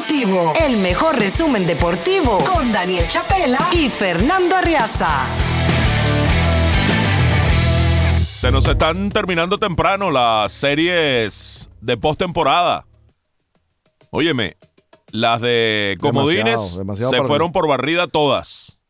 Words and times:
Deportivo, 0.00 0.54
el 0.58 0.78
mejor 0.78 1.18
resumen 1.18 1.66
deportivo 1.66 2.38
con 2.38 2.72
Daniel 2.72 3.06
Chapela 3.06 3.68
y 3.74 3.90
Fernando 3.90 4.56
Arriaza. 4.56 5.26
Se 8.40 8.50
nos 8.50 8.66
están 8.66 9.10
terminando 9.10 9.58
temprano 9.58 10.10
las 10.10 10.52
series 10.52 11.68
de 11.82 11.98
postemporada. 11.98 12.86
Óyeme, 14.08 14.56
las 15.10 15.42
de 15.42 15.98
comodines 16.00 16.44
Demasiado, 16.44 16.78
demasiado 16.78 17.10
se 17.10 17.16
partido. 17.16 17.28
fueron 17.28 17.52
por 17.52 17.68
barrida 17.68 18.06
todas. 18.06 18.80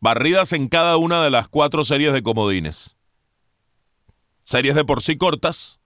Barridas 0.00 0.52
en 0.52 0.66
cada 0.66 0.96
una 0.96 1.22
de 1.22 1.30
las 1.30 1.46
cuatro 1.46 1.84
series 1.84 2.12
de 2.12 2.24
comodines. 2.24 2.96
Series 4.42 4.74
de 4.74 4.84
por 4.84 5.00
sí 5.00 5.16
cortas, 5.16 5.78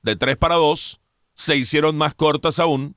de 0.00 0.16
3 0.16 0.38
para 0.38 0.54
2, 0.54 0.98
se 1.34 1.56
hicieron 1.56 1.98
más 1.98 2.14
cortas 2.14 2.58
aún 2.58 2.96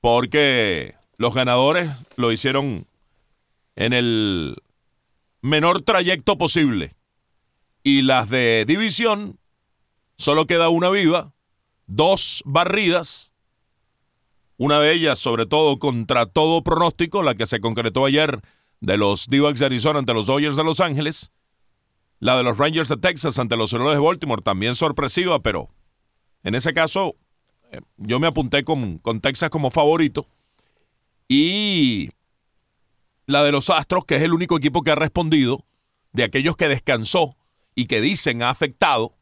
porque 0.00 0.94
los 1.16 1.34
ganadores 1.34 1.90
lo 2.16 2.32
hicieron 2.32 2.86
en 3.74 3.92
el 3.92 4.56
menor 5.42 5.82
trayecto 5.82 6.38
posible. 6.38 6.94
Y 7.82 8.02
las 8.02 8.28
de 8.28 8.64
división, 8.66 9.38
solo 10.16 10.46
queda 10.46 10.68
una 10.68 10.90
viva, 10.90 11.32
dos 11.86 12.42
barridas, 12.44 13.32
una 14.56 14.80
de 14.80 14.92
ellas 14.92 15.18
sobre 15.18 15.46
todo 15.46 15.78
contra 15.78 16.26
todo 16.26 16.62
pronóstico, 16.62 17.22
la 17.22 17.34
que 17.34 17.46
se 17.46 17.60
concretó 17.60 18.06
ayer 18.06 18.40
de 18.80 18.98
los 18.98 19.26
d 19.26 19.38
de 19.38 19.66
Arizona 19.66 20.00
ante 20.00 20.14
los 20.14 20.26
Dodgers 20.26 20.56
de 20.56 20.64
Los 20.64 20.80
Ángeles, 20.80 21.32
la 22.18 22.36
de 22.36 22.42
los 22.42 22.58
Rangers 22.58 22.88
de 22.88 22.96
Texas 22.96 23.38
ante 23.38 23.56
los 23.56 23.72
Orioles 23.72 23.98
de 23.98 24.04
Baltimore, 24.04 24.42
también 24.42 24.74
sorpresiva, 24.74 25.40
pero 25.40 25.68
en 26.42 26.54
ese 26.54 26.72
caso 26.72 27.16
yo 27.96 28.20
me 28.20 28.26
apunté 28.26 28.64
con, 28.64 28.98
con 28.98 29.20
Texas 29.20 29.50
como 29.50 29.70
favorito. 29.70 30.26
Y 31.28 32.10
la 33.26 33.42
de 33.42 33.52
los 33.52 33.70
Astros, 33.70 34.04
que 34.04 34.16
es 34.16 34.22
el 34.22 34.32
único 34.32 34.56
equipo 34.56 34.82
que 34.82 34.92
ha 34.92 34.94
respondido, 34.94 35.64
de 36.12 36.24
aquellos 36.24 36.56
que 36.56 36.68
descansó 36.68 37.36
y 37.74 37.86
que 37.86 38.00
dicen 38.00 38.42
ha 38.42 38.50
afectado. 38.50 39.14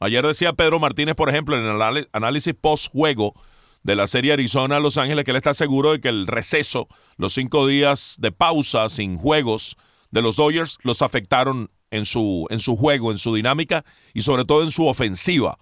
Ayer 0.00 0.26
decía 0.26 0.52
Pedro 0.52 0.78
Martínez, 0.80 1.14
por 1.14 1.28
ejemplo, 1.28 1.56
en 1.56 1.64
el 1.64 2.08
análisis 2.12 2.54
post-juego 2.54 3.34
de 3.82 3.96
la 3.96 4.06
serie 4.06 4.32
Arizona-Los 4.32 4.98
Ángeles, 4.98 5.24
que 5.24 5.30
él 5.30 5.36
está 5.36 5.54
seguro 5.54 5.92
de 5.92 6.00
que 6.00 6.08
el 6.08 6.26
receso, 6.26 6.88
los 7.16 7.32
cinco 7.34 7.66
días 7.66 8.16
de 8.18 8.32
pausa 8.32 8.88
sin 8.88 9.16
juegos 9.16 9.76
de 10.10 10.22
los 10.22 10.36
Dodgers, 10.36 10.78
los 10.82 11.02
afectaron 11.02 11.70
en 11.90 12.04
su, 12.04 12.46
en 12.50 12.60
su 12.60 12.76
juego, 12.76 13.12
en 13.12 13.18
su 13.18 13.34
dinámica 13.34 13.84
y 14.12 14.22
sobre 14.22 14.44
todo 14.44 14.62
en 14.62 14.70
su 14.70 14.86
ofensiva. 14.86 15.58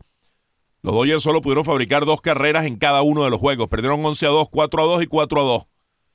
Los 0.83 0.95
Dodgers 0.95 1.23
solo 1.23 1.41
pudieron 1.43 1.65
fabricar 1.65 2.05
dos 2.07 2.21
carreras 2.21 2.65
en 2.67 2.77
cada 2.77 3.03
uno 3.03 3.25
de 3.25 3.31
los 3.31 3.39
juegos. 3.39 3.69
Perdieron 3.69 4.05
11 4.05 4.27
a 4.27 4.31
2, 4.31 4.49
4 4.51 4.83
a 4.83 4.87
2 4.87 5.03
y 5.03 5.07
4 5.07 5.41
a 5.41 5.45
2. 5.45 5.63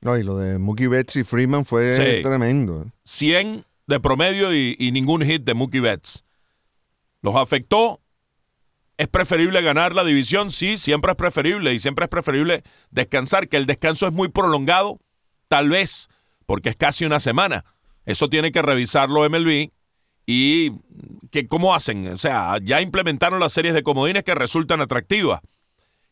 No, 0.01 0.17
y 0.17 0.23
lo 0.23 0.37
de 0.37 0.57
Mookie 0.57 0.87
Betts 0.87 1.15
y 1.17 1.23
Freeman 1.23 1.65
fue 1.65 1.93
Sí. 1.93 2.21
tremendo. 2.23 2.83
¿eh? 2.83 2.91
100 3.03 3.65
de 3.87 3.99
promedio 3.99 4.53
y, 4.53 4.75
y 4.79 4.91
ningún 4.91 5.23
hit 5.23 5.43
de 5.43 5.53
Mookie 5.53 5.79
Betts. 5.79 6.25
¿Los 7.21 7.35
afectó? 7.35 8.01
¿Es 8.97 9.07
preferible 9.07 9.61
ganar 9.61 9.93
la 9.93 10.03
división? 10.03 10.51
Sí, 10.51 10.77
siempre 10.77 11.11
es 11.11 11.17
preferible 11.17 11.73
y 11.73 11.79
siempre 11.79 12.05
es 12.05 12.09
preferible 12.09 12.63
descansar, 12.91 13.47
que 13.49 13.57
el 13.57 13.65
descanso 13.65 14.07
es 14.07 14.13
muy 14.13 14.29
prolongado, 14.29 14.99
tal 15.47 15.69
vez, 15.69 16.07
porque 16.45 16.69
es 16.69 16.75
casi 16.75 17.03
una 17.05 17.19
semana. 17.19 17.65
Eso 18.05 18.29
tiene 18.29 18.51
que 18.51 18.61
revisarlo 18.61 19.27
MLB 19.29 19.71
y 20.25 20.71
que 21.31 21.47
cómo 21.47 21.75
hacen, 21.75 22.07
o 22.07 22.17
sea, 22.17 22.57
ya 22.61 22.81
implementaron 22.81 23.39
las 23.39 23.53
series 23.53 23.73
de 23.73 23.83
comodines 23.83 24.23
que 24.23 24.33
resultan 24.33 24.81
atractivas, 24.81 25.41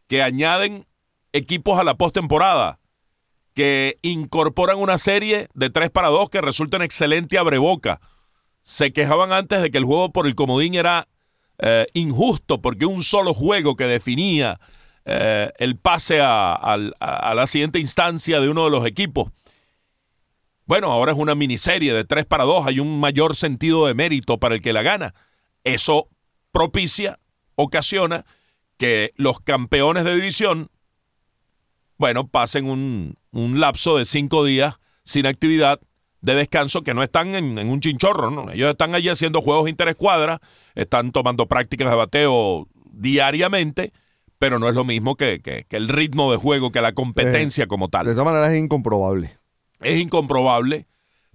que 0.07 0.21
añaden 0.21 0.85
equipos 1.31 1.79
a 1.79 1.83
la 1.83 1.95
postemporada, 1.95 2.79
que 3.53 3.97
incorporan 4.01 4.77
una 4.77 4.97
serie 4.97 5.47
de 5.53 5.69
3 5.69 5.89
para 5.89 6.09
2 6.09 6.29
que 6.29 6.41
resulta 6.41 6.77
en 6.77 6.83
excelente 6.83 7.37
abreboca. 7.37 8.01
Se 8.63 8.93
quejaban 8.93 9.31
antes 9.31 9.61
de 9.61 9.71
que 9.71 9.77
el 9.77 9.85
juego 9.85 10.11
por 10.11 10.27
el 10.27 10.35
comodín 10.35 10.75
era 10.75 11.07
eh, 11.59 11.87
injusto 11.93 12.61
porque 12.61 12.85
un 12.85 13.03
solo 13.03 13.33
juego 13.33 13.75
que 13.75 13.85
definía 13.85 14.59
eh, 15.05 15.51
el 15.57 15.77
pase 15.77 16.19
a 16.21 16.77
la 17.35 17.47
siguiente 17.47 17.79
instancia 17.79 18.39
de 18.39 18.49
uno 18.49 18.65
de 18.65 18.71
los 18.71 18.85
equipos. 18.85 19.31
Bueno, 20.65 20.91
ahora 20.91 21.11
es 21.11 21.17
una 21.17 21.35
miniserie 21.35 21.93
de 21.93 22.03
3 22.05 22.25
para 22.25 22.43
2, 22.45 22.67
hay 22.67 22.79
un 22.79 22.99
mayor 22.99 23.35
sentido 23.35 23.85
de 23.87 23.93
mérito 23.93 24.37
para 24.39 24.55
el 24.55 24.61
que 24.61 24.73
la 24.73 24.81
gana. 24.81 25.13
Eso 25.63 26.09
propicia, 26.51 27.19
ocasiona 27.55 28.25
que 28.77 29.11
los 29.15 29.39
campeones 29.41 30.03
de 30.03 30.15
división 30.15 30.69
bueno, 31.97 32.27
pasen 32.27 32.69
un, 32.69 33.15
un 33.31 33.59
lapso 33.59 33.97
de 33.97 34.05
cinco 34.05 34.43
días 34.43 34.75
sin 35.03 35.25
actividad 35.25 35.79
de 36.21 36.35
descanso 36.35 36.81
que 36.81 36.93
no 36.93 37.03
están 37.03 37.35
en, 37.35 37.57
en 37.59 37.69
un 37.69 37.79
chinchorro, 37.81 38.31
¿no? 38.31 38.49
Ellos 38.51 38.71
están 38.71 38.95
allí 38.95 39.09
haciendo 39.09 39.41
juegos 39.41 39.69
interescuadras, 39.69 40.39
están 40.75 41.11
tomando 41.11 41.47
prácticas 41.47 41.89
de 41.89 41.95
bateo 41.95 42.67
diariamente, 42.91 43.91
pero 44.37 44.59
no 44.59 44.67
es 44.69 44.75
lo 44.75 44.85
mismo 44.85 45.15
que, 45.15 45.39
que- 45.41 45.65
que 45.67 45.77
el 45.77 45.87
ritmo 45.89 46.31
de 46.31 46.37
juego, 46.37 46.71
que 46.71 46.81
la 46.81 46.93
competencia 46.93 47.67
como 47.67 47.87
De 47.87 47.91
tal. 47.91 48.05
todas 48.07 48.25
maneras 48.25 48.51
es 48.53 48.59
incomprobable. 48.59 49.37
Es 49.83 49.99
incomprobable, 49.99 50.87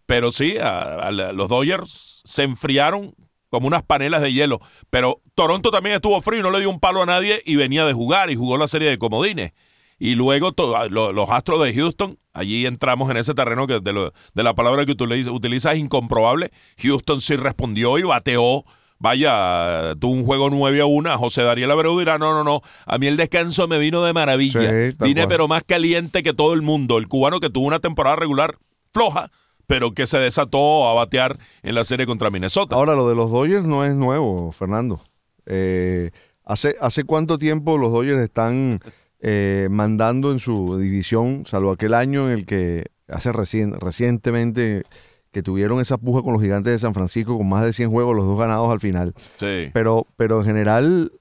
pero 0.07 0.33
sí, 0.33 0.57
a- 0.59 1.11
los 1.11 1.49
Dodgers 1.49 2.23
se 2.25 2.43
enfriaron 2.43 3.15
como 3.51 3.67
unas 3.67 3.83
panelas 3.83 4.21
de 4.23 4.33
hielo. 4.33 4.61
Pero 4.91 5.23
Toronto 5.35 5.71
también 5.71 5.97
estuvo 5.97 6.21
frío, 6.21 6.43
no 6.43 6.51
le 6.51 6.61
dio 6.61 6.71
un 6.71 6.81
palo 6.81 7.03
a 7.03 7.07
nadie 7.07 7.43
y 7.45 7.57
venía 7.57 7.85
de 7.87 7.93
jugar 7.93 8.31
y 8.31 8.37
jugó 8.37 8.59
la 8.59 8.67
serie 8.69 8.89
de 8.91 8.99
comodines. 8.99 9.53
Y 9.99 10.15
luego 10.15 10.53
los 10.91 11.31
Astros 11.31 11.65
de 11.65 11.75
Houston, 11.75 12.19
allí 12.33 12.67
entramos 12.67 13.11
en 13.11 13.17
ese 13.17 13.35
terreno 13.35 13.67
que 13.67 13.81
de, 13.81 14.13
la 14.35 14.55
palabra 14.55 14.87
que 14.87 14.93
utiliza, 14.93 15.33
utiliza 15.33 15.73
es 15.73 15.79
incomprobable. 15.79 16.53
Houston 16.81 17.21
sí 17.21 17.35
respondió 17.37 17.99
y 17.99 18.03
bateó. 18.03 18.65
Vaya, 19.01 19.95
tuvo 20.01 20.13
un 20.13 20.25
juego 20.25 20.51
9 20.51 20.81
a 20.81 20.87
1. 20.87 21.19
José 21.19 21.43
Dariel 21.43 21.71
Abreu 21.71 21.99
dirá, 21.99 22.19
no, 22.19 22.33
no, 22.33 22.43
no, 22.45 22.63
a 22.87 22.99
mí 22.99 23.07
el 23.07 23.17
descanso 23.17 23.69
me 23.69 23.79
vino 23.79 24.03
de 24.03 24.13
maravilla. 24.13 24.61
Sí, 24.91 24.97
Vine 25.01 25.23
pero 25.29 25.47
más 25.49 25.63
caliente 25.65 26.23
que 26.23 26.33
todo 26.35 26.53
el 26.55 26.63
mundo. 26.63 26.99
El 26.99 27.09
cubano 27.09 27.39
que 27.41 27.49
tuvo 27.51 27.67
una 27.67 27.79
temporada 27.79 28.17
regular 28.17 28.57
floja, 28.93 29.31
pero 29.67 29.93
que 29.93 30.07
se 30.07 30.19
desató 30.19 30.89
a 30.89 30.95
batear 30.95 31.39
en 31.63 31.75
la 31.75 31.85
serie 31.85 32.07
contra 32.07 32.31
Minnesota. 32.31 32.75
Ahora, 32.77 32.95
lo 32.95 33.09
de 33.09 33.15
los 33.15 33.31
Dodgers 33.31 33.65
no 33.65 33.85
es 33.85 33.95
nuevo, 33.95 34.51
Fernando. 34.51 35.01
Eh, 35.47 36.11
¿hace, 36.45 36.75
¿Hace 36.81 37.05
cuánto 37.05 37.39
tiempo 37.39 37.79
los 37.79 37.93
Dodgers 37.93 38.21
están 38.23 38.81
eh, 39.21 39.69
mandando 39.71 40.33
en 40.33 40.41
su 40.41 40.79
división, 40.79 41.45
salvo 41.47 41.71
aquel 41.71 41.95
año 41.95 42.29
en 42.29 42.39
el 42.39 42.47
que 42.47 42.87
hace 43.09 43.33
recien- 43.33 43.79
recientemente 43.79 44.83
que 45.31 45.43
tuvieron 45.43 45.81
esa 45.81 45.99
puja 45.99 46.23
con 46.23 46.33
los 46.33 46.43
gigantes 46.43 46.73
de 46.73 46.79
San 46.79 46.95
Francisco 46.95 47.37
con 47.37 47.49
más 47.49 47.65
de 47.65 47.73
100 47.73 47.91
juegos, 47.91 48.17
los 48.17 48.27
dos 48.27 48.39
ganados 48.39 48.71
al 48.73 48.81
final? 48.81 49.15
Sí. 49.37 49.71
Pero, 49.73 50.07
pero 50.17 50.39
en 50.41 50.45
general, 50.47 51.13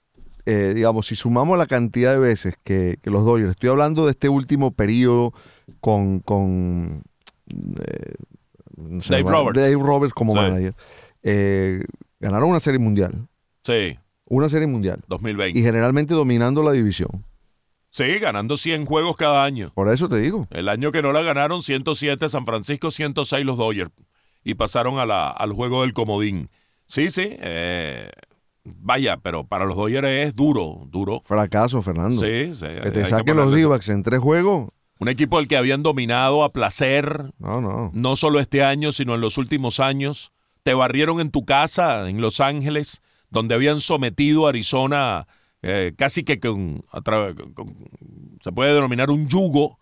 eh, 0.45 0.73
digamos, 0.75 1.07
si 1.07 1.15
sumamos 1.15 1.57
la 1.57 1.65
cantidad 1.65 2.13
de 2.13 2.19
veces 2.19 2.55
que, 2.63 2.97
que 3.01 3.09
los 3.09 3.25
Dodgers, 3.25 3.51
estoy 3.51 3.69
hablando 3.69 4.05
de 4.05 4.11
este 4.11 4.29
último 4.29 4.71
periodo 4.71 5.33
con, 5.81 6.19
con 6.21 7.03
eh, 7.49 8.13
no 8.77 9.01
sé, 9.01 9.13
Dave 9.15 9.29
Roberts. 9.31 9.59
Dave 9.59 9.75
Roberts 9.75 10.13
como 10.13 10.33
Sí. 10.33 10.39
manager, 10.39 10.75
eh, 11.23 11.83
ganaron 12.19 12.49
una 12.49 12.59
serie 12.59 12.79
mundial, 12.79 13.27
Sí, 13.63 13.97
una 14.25 14.47
serie 14.49 14.67
mundial, 14.67 15.01
2020. 15.07 15.59
y 15.59 15.63
generalmente 15.63 16.13
dominando 16.13 16.63
la 16.63 16.71
división. 16.71 17.23
Sí, 17.97 18.19
ganando 18.19 18.57
100 18.57 18.85
juegos 18.85 19.17
cada 19.17 19.43
año. 19.43 19.71
Por 19.73 19.91
eso 19.91 20.07
te 20.07 20.19
digo. 20.19 20.47
El 20.51 20.69
año 20.69 20.91
que 20.91 21.01
no 21.01 21.11
la 21.13 21.23
ganaron, 21.23 21.63
107 21.63 22.29
San 22.29 22.45
Francisco, 22.45 22.91
106 22.91 23.43
los 23.43 23.57
Dodgers. 23.57 23.89
Y 24.43 24.53
pasaron 24.53 24.99
a 24.99 25.05
la- 25.07 25.29
al 25.31 25.51
juego 25.51 25.81
del 25.81 25.93
comodín. 25.93 26.49
Sí, 26.85 27.09
sí. 27.09 27.27
eh, 27.39 28.09
vaya, 28.63 29.17
pero 29.17 29.45
para 29.47 29.65
los 29.65 29.75
Dodgers 29.75 30.07
es 30.07 30.35
duro, 30.35 30.83
duro. 30.91 31.23
Fracaso, 31.25 31.81
Fernando. 31.81 32.21
Sí, 32.21 32.53
sí. 32.53 32.65
que 32.83 32.91
te 32.91 33.07
saquen 33.07 33.35
los 33.35 33.51
d 33.51 33.91
en 33.93 34.03
tres 34.03 34.19
juegos. 34.19 34.69
Un 34.99 35.09
equipo 35.09 35.37
al 35.39 35.47
que 35.47 35.57
habían 35.57 35.81
dominado 35.83 36.43
a 36.43 36.51
placer, 36.53 37.31
No, 37.39 37.61
no. 37.61 37.89
no 37.93 38.15
solo 38.15 38.39
este 38.39 38.63
año, 38.63 38.91
sino 38.91 39.15
en 39.15 39.21
los 39.21 39.37
últimos 39.39 39.79
años. 39.79 40.31
Te 40.63 40.73
barrieron 40.73 41.19
en 41.19 41.31
tu 41.31 41.45
casa, 41.45 42.09
en 42.09 42.19
Los 42.21 42.41
Ángeles, 42.41 43.01
donde 43.29 43.55
habían 43.55 43.79
sometido 43.79 44.45
a 44.45 44.49
Arizona 44.49 45.27
eh, 45.61 45.93
casi 45.97 46.23
que 46.23 46.39
con, 46.39 46.81
se 48.41 48.51
puede 48.51 48.73
denominar 48.73 49.09
un 49.09 49.27
yugo. 49.27 49.79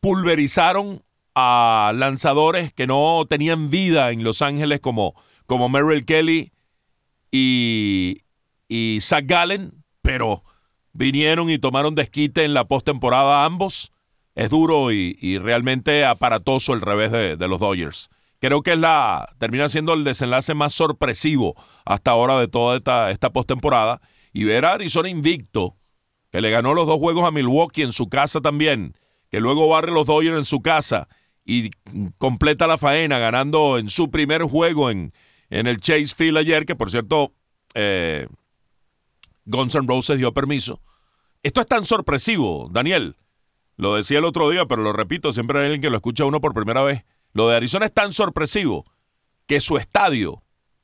Pulverizaron 0.00 1.02
a 1.34 1.92
lanzadores 1.94 2.72
que 2.72 2.86
no 2.86 3.24
tenían 3.28 3.70
vida 3.70 4.10
en 4.10 4.24
Los 4.24 4.42
Ángeles 4.42 4.80
como, 4.80 5.14
como 5.46 5.68
Merrill 5.68 6.04
Kelly 6.04 6.52
y, 7.30 8.22
y 8.68 8.98
Zach 9.02 9.24
Gallen, 9.26 9.84
pero 10.02 10.44
vinieron 10.92 11.50
y 11.50 11.58
tomaron 11.58 11.94
desquite 11.94 12.44
en 12.44 12.54
la 12.54 12.66
postemporada 12.66 13.44
ambos. 13.44 13.92
Es 14.34 14.50
duro 14.50 14.92
y, 14.92 15.18
y 15.20 15.38
realmente 15.38 16.04
aparatoso 16.04 16.74
el 16.74 16.82
revés 16.82 17.10
de, 17.10 17.36
de 17.36 17.48
los 17.48 17.58
Dodgers. 17.58 18.10
Creo 18.38 18.62
que 18.62 18.72
es 18.72 18.78
la 18.78 19.34
termina 19.38 19.68
siendo 19.68 19.94
el 19.94 20.04
desenlace 20.04 20.54
más 20.54 20.74
sorpresivo 20.74 21.54
hasta 21.84 22.10
ahora 22.10 22.38
de 22.38 22.48
toda 22.48 22.76
esta, 22.76 23.10
esta 23.10 23.30
postemporada. 23.30 24.00
Y 24.36 24.44
ver 24.44 24.66
a 24.66 24.74
Arizona 24.74 25.08
invicto, 25.08 25.78
que 26.30 26.42
le 26.42 26.50
ganó 26.50 26.74
los 26.74 26.86
dos 26.86 26.98
juegos 26.98 27.26
a 27.26 27.30
Milwaukee 27.30 27.80
en 27.80 27.94
su 27.94 28.10
casa 28.10 28.42
también, 28.42 28.94
que 29.30 29.40
luego 29.40 29.66
barre 29.66 29.90
los 29.90 30.04
Dodgers 30.04 30.36
en 30.36 30.44
su 30.44 30.60
casa 30.60 31.08
y 31.42 31.70
completa 32.18 32.66
la 32.66 32.76
faena 32.76 33.18
ganando 33.18 33.78
en 33.78 33.88
su 33.88 34.10
primer 34.10 34.42
juego 34.42 34.90
en, 34.90 35.14
en 35.48 35.66
el 35.66 35.80
Chase 35.80 36.14
Field 36.14 36.36
ayer, 36.36 36.66
que 36.66 36.76
por 36.76 36.90
cierto, 36.90 37.32
eh, 37.72 38.28
Guns 39.46 39.74
N' 39.74 39.86
Roses 39.88 40.18
dio 40.18 40.34
permiso. 40.34 40.82
Esto 41.42 41.62
es 41.62 41.66
tan 41.66 41.86
sorpresivo, 41.86 42.68
Daniel. 42.70 43.16
Lo 43.78 43.94
decía 43.94 44.18
el 44.18 44.26
otro 44.26 44.50
día, 44.50 44.66
pero 44.66 44.82
lo 44.82 44.92
repito, 44.92 45.32
siempre 45.32 45.60
hay 45.60 45.64
alguien 45.64 45.80
que 45.80 45.88
lo 45.88 45.96
escucha 45.96 46.26
uno 46.26 46.42
por 46.42 46.52
primera 46.52 46.82
vez. 46.82 47.06
Lo 47.32 47.48
de 47.48 47.56
Arizona 47.56 47.86
es 47.86 47.94
tan 47.94 48.12
sorpresivo 48.12 48.84
que 49.46 49.62
su 49.62 49.78
estadio 49.78 50.42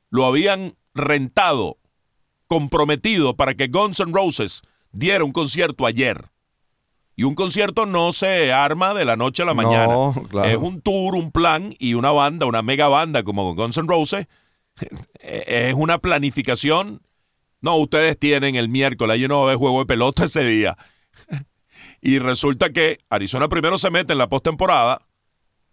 lo 0.09 0.25
habían 0.25 0.75
rentado, 0.95 1.77
comprometido 2.53 3.35
para 3.35 3.55
que 3.55 3.65
Guns 3.65 3.99
N' 3.99 4.13
Roses 4.13 4.61
diera 4.91 5.23
un 5.23 5.31
concierto 5.31 5.87
ayer. 5.87 6.29
Y 7.15 7.23
un 7.23 7.33
concierto 7.33 7.87
no 7.87 8.11
se 8.11 8.53
arma 8.53 8.93
de 8.93 9.05
la 9.05 9.15
noche 9.15 9.41
a 9.41 9.47
la 9.47 9.55
mañana. 9.55 9.95
Es 10.45 10.57
un 10.57 10.79
tour, 10.81 11.15
un 11.15 11.31
plan 11.31 11.73
y 11.79 11.95
una 11.95 12.11
banda, 12.11 12.45
una 12.45 12.61
mega 12.61 12.87
banda 12.89 13.23
como 13.23 13.55
Guns 13.55 13.77
N' 13.77 13.87
Roses. 13.87 14.27
es 15.19 15.73
una 15.73 15.97
planificación. 15.97 17.01
No, 17.59 17.75
ustedes 17.77 18.19
tienen 18.19 18.55
el 18.55 18.69
miércoles, 18.69 19.19
yo 19.19 19.27
no 19.27 19.45
veo 19.45 19.57
juego 19.57 19.79
de 19.79 19.85
pelota 19.87 20.25
ese 20.25 20.43
día. 20.43 20.77
y 22.01 22.19
resulta 22.19 22.69
que 22.69 22.99
Arizona 23.09 23.49
primero 23.49 23.79
se 23.79 23.89
mete 23.89 24.13
en 24.13 24.19
la 24.19 24.29
postemporada, 24.29 24.99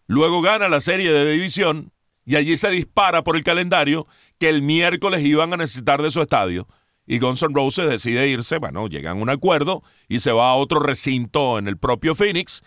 luego 0.06 0.40
gana 0.40 0.70
la 0.70 0.80
serie 0.80 1.12
de 1.12 1.30
división 1.30 1.92
y 2.24 2.36
allí 2.36 2.56
se 2.56 2.70
dispara 2.70 3.22
por 3.22 3.36
el 3.36 3.44
calendario 3.44 4.06
que 4.40 4.48
el 4.48 4.62
miércoles 4.62 5.22
iban 5.22 5.52
a 5.52 5.58
necesitar 5.58 6.02
de 6.02 6.10
su 6.10 6.20
estadio 6.20 6.66
y 7.06 7.18
Guns 7.18 7.42
N' 7.42 7.54
Roses 7.54 7.90
decide 7.90 8.28
irse, 8.28 8.58
bueno, 8.58 8.86
llegan 8.86 9.18
a 9.18 9.20
un 9.20 9.28
acuerdo 9.30 9.82
y 10.08 10.20
se 10.20 10.32
va 10.32 10.50
a 10.50 10.54
otro 10.54 10.80
recinto 10.80 11.58
en 11.58 11.68
el 11.68 11.76
propio 11.76 12.14
Phoenix, 12.14 12.62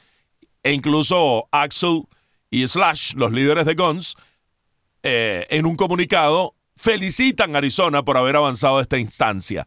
e 0.61 0.73
incluso 0.73 1.47
Axel 1.51 2.03
y 2.49 2.67
Slash, 2.67 3.15
los 3.15 3.31
líderes 3.31 3.65
de 3.65 3.73
Guns, 3.73 4.15
eh, 5.01 5.47
en 5.49 5.65
un 5.65 5.75
comunicado 5.75 6.55
felicitan 6.75 7.55
a 7.55 7.57
Arizona 7.59 8.03
por 8.03 8.17
haber 8.17 8.35
avanzado 8.35 8.77
a 8.77 8.81
esta 8.81 8.97
instancia. 8.97 9.65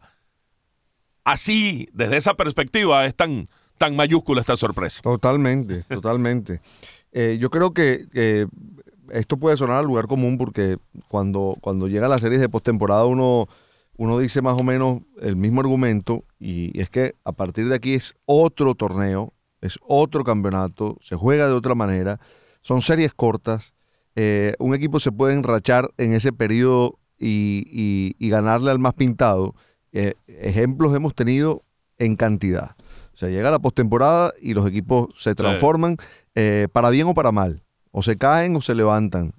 Así, 1.23 1.89
desde 1.91 2.17
esa 2.17 2.35
perspectiva, 2.35 3.05
es 3.05 3.15
tan, 3.15 3.49
tan 3.77 3.95
mayúscula 3.95 4.41
esta 4.41 4.55
sorpresa. 4.55 5.01
Totalmente, 5.01 5.83
totalmente. 5.89 6.61
Eh, 7.11 7.37
yo 7.39 7.49
creo 7.49 7.73
que, 7.73 8.47
esto 9.11 9.37
puede 9.37 9.57
sonar 9.57 9.77
al 9.77 9.85
lugar 9.85 10.07
común 10.07 10.37
porque 10.37 10.77
cuando, 11.07 11.55
cuando 11.61 11.87
llega 11.87 12.07
la 12.07 12.19
serie 12.19 12.37
de 12.37 12.49
postemporada 12.49 13.05
uno 13.05 13.47
uno 13.97 14.19
dice 14.19 14.41
más 14.41 14.59
o 14.59 14.63
menos 14.63 15.01
el 15.21 15.35
mismo 15.35 15.61
argumento 15.61 16.23
y 16.39 16.79
es 16.79 16.89
que 16.89 17.15
a 17.23 17.31
partir 17.31 17.67
de 17.67 17.75
aquí 17.75 17.95
es 17.95 18.15
otro 18.25 18.75
torneo, 18.75 19.33
es 19.59 19.79
otro 19.81 20.23
campeonato, 20.23 20.97
se 21.01 21.15
juega 21.15 21.47
de 21.47 21.53
otra 21.53 21.73
manera, 21.73 22.19
son 22.61 22.83
series 22.83 23.13
cortas, 23.13 23.73
eh, 24.15 24.53
un 24.59 24.75
equipo 24.75 24.99
se 24.99 25.11
puede 25.11 25.33
enrachar 25.33 25.89
en 25.97 26.13
ese 26.13 26.31
periodo 26.31 26.99
y, 27.19 28.15
ganarle 28.29 28.69
al 28.69 28.79
más 28.79 28.93
pintado. 28.93 29.55
Eh, 29.91 30.13
ejemplos 30.27 30.95
hemos 30.95 31.15
tenido 31.15 31.63
en 31.97 32.15
cantidad. 32.15 32.75
O 33.13 33.17
sea, 33.17 33.29
llega 33.29 33.49
la 33.49 33.59
postemporada 33.59 34.31
y 34.39 34.53
los 34.53 34.67
equipos 34.67 35.07
se 35.17 35.33
transforman 35.33 35.97
eh, 36.35 36.67
para 36.71 36.91
bien 36.91 37.07
o 37.07 37.15
para 37.15 37.31
mal. 37.31 37.63
O 37.97 38.03
se 38.03 38.15
caen 38.15 38.55
o 38.55 38.61
se 38.61 38.75
levantan. 38.75 39.33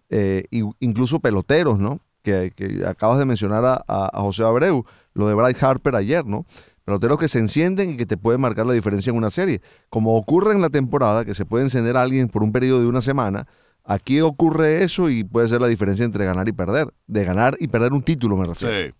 incluso 0.80 1.20
peloteros, 1.20 1.78
¿no? 1.78 2.00
que, 2.22 2.84
acabas 2.86 3.20
de 3.20 3.24
mencionar 3.24 3.84
a, 3.86 4.20
José 4.20 4.42
Abreu, 4.42 4.84
lo 5.14 5.28
de 5.28 5.34
Bryce 5.34 5.64
Harper 5.64 5.94
ayer, 5.94 6.26
¿no? 6.26 6.44
Peloteros 6.84 7.18
que 7.18 7.28
se 7.28 7.38
encienden 7.38 7.90
y 7.90 7.96
que 7.96 8.04
te 8.04 8.16
pueden 8.16 8.40
marcar 8.40 8.66
la 8.66 8.72
diferencia 8.72 9.10
en 9.10 9.16
una 9.16 9.30
serie. 9.30 9.60
Como 9.90 10.16
ocurre 10.16 10.54
en 10.54 10.60
la 10.60 10.70
temporada, 10.70 11.24
que 11.24 11.34
se 11.34 11.44
puede 11.44 11.64
encender 11.64 11.96
a 11.96 12.02
alguien 12.02 12.28
por 12.28 12.42
un 12.42 12.50
periodo 12.50 12.80
de 12.80 12.86
una 12.86 13.00
semana, 13.00 13.46
aquí 13.84 14.20
ocurre 14.20 14.82
eso 14.82 15.08
y 15.08 15.22
puede 15.22 15.48
ser 15.48 15.60
la 15.60 15.68
diferencia 15.68 16.04
entre 16.04 16.24
ganar 16.24 16.48
y 16.48 16.52
perder. 16.52 16.92
De 17.06 17.24
ganar 17.24 17.56
y 17.60 17.68
perder 17.68 17.92
un 17.92 18.02
título, 18.02 18.36
me 18.36 18.44
refiero. 18.46 18.88
Sí. 18.88 18.94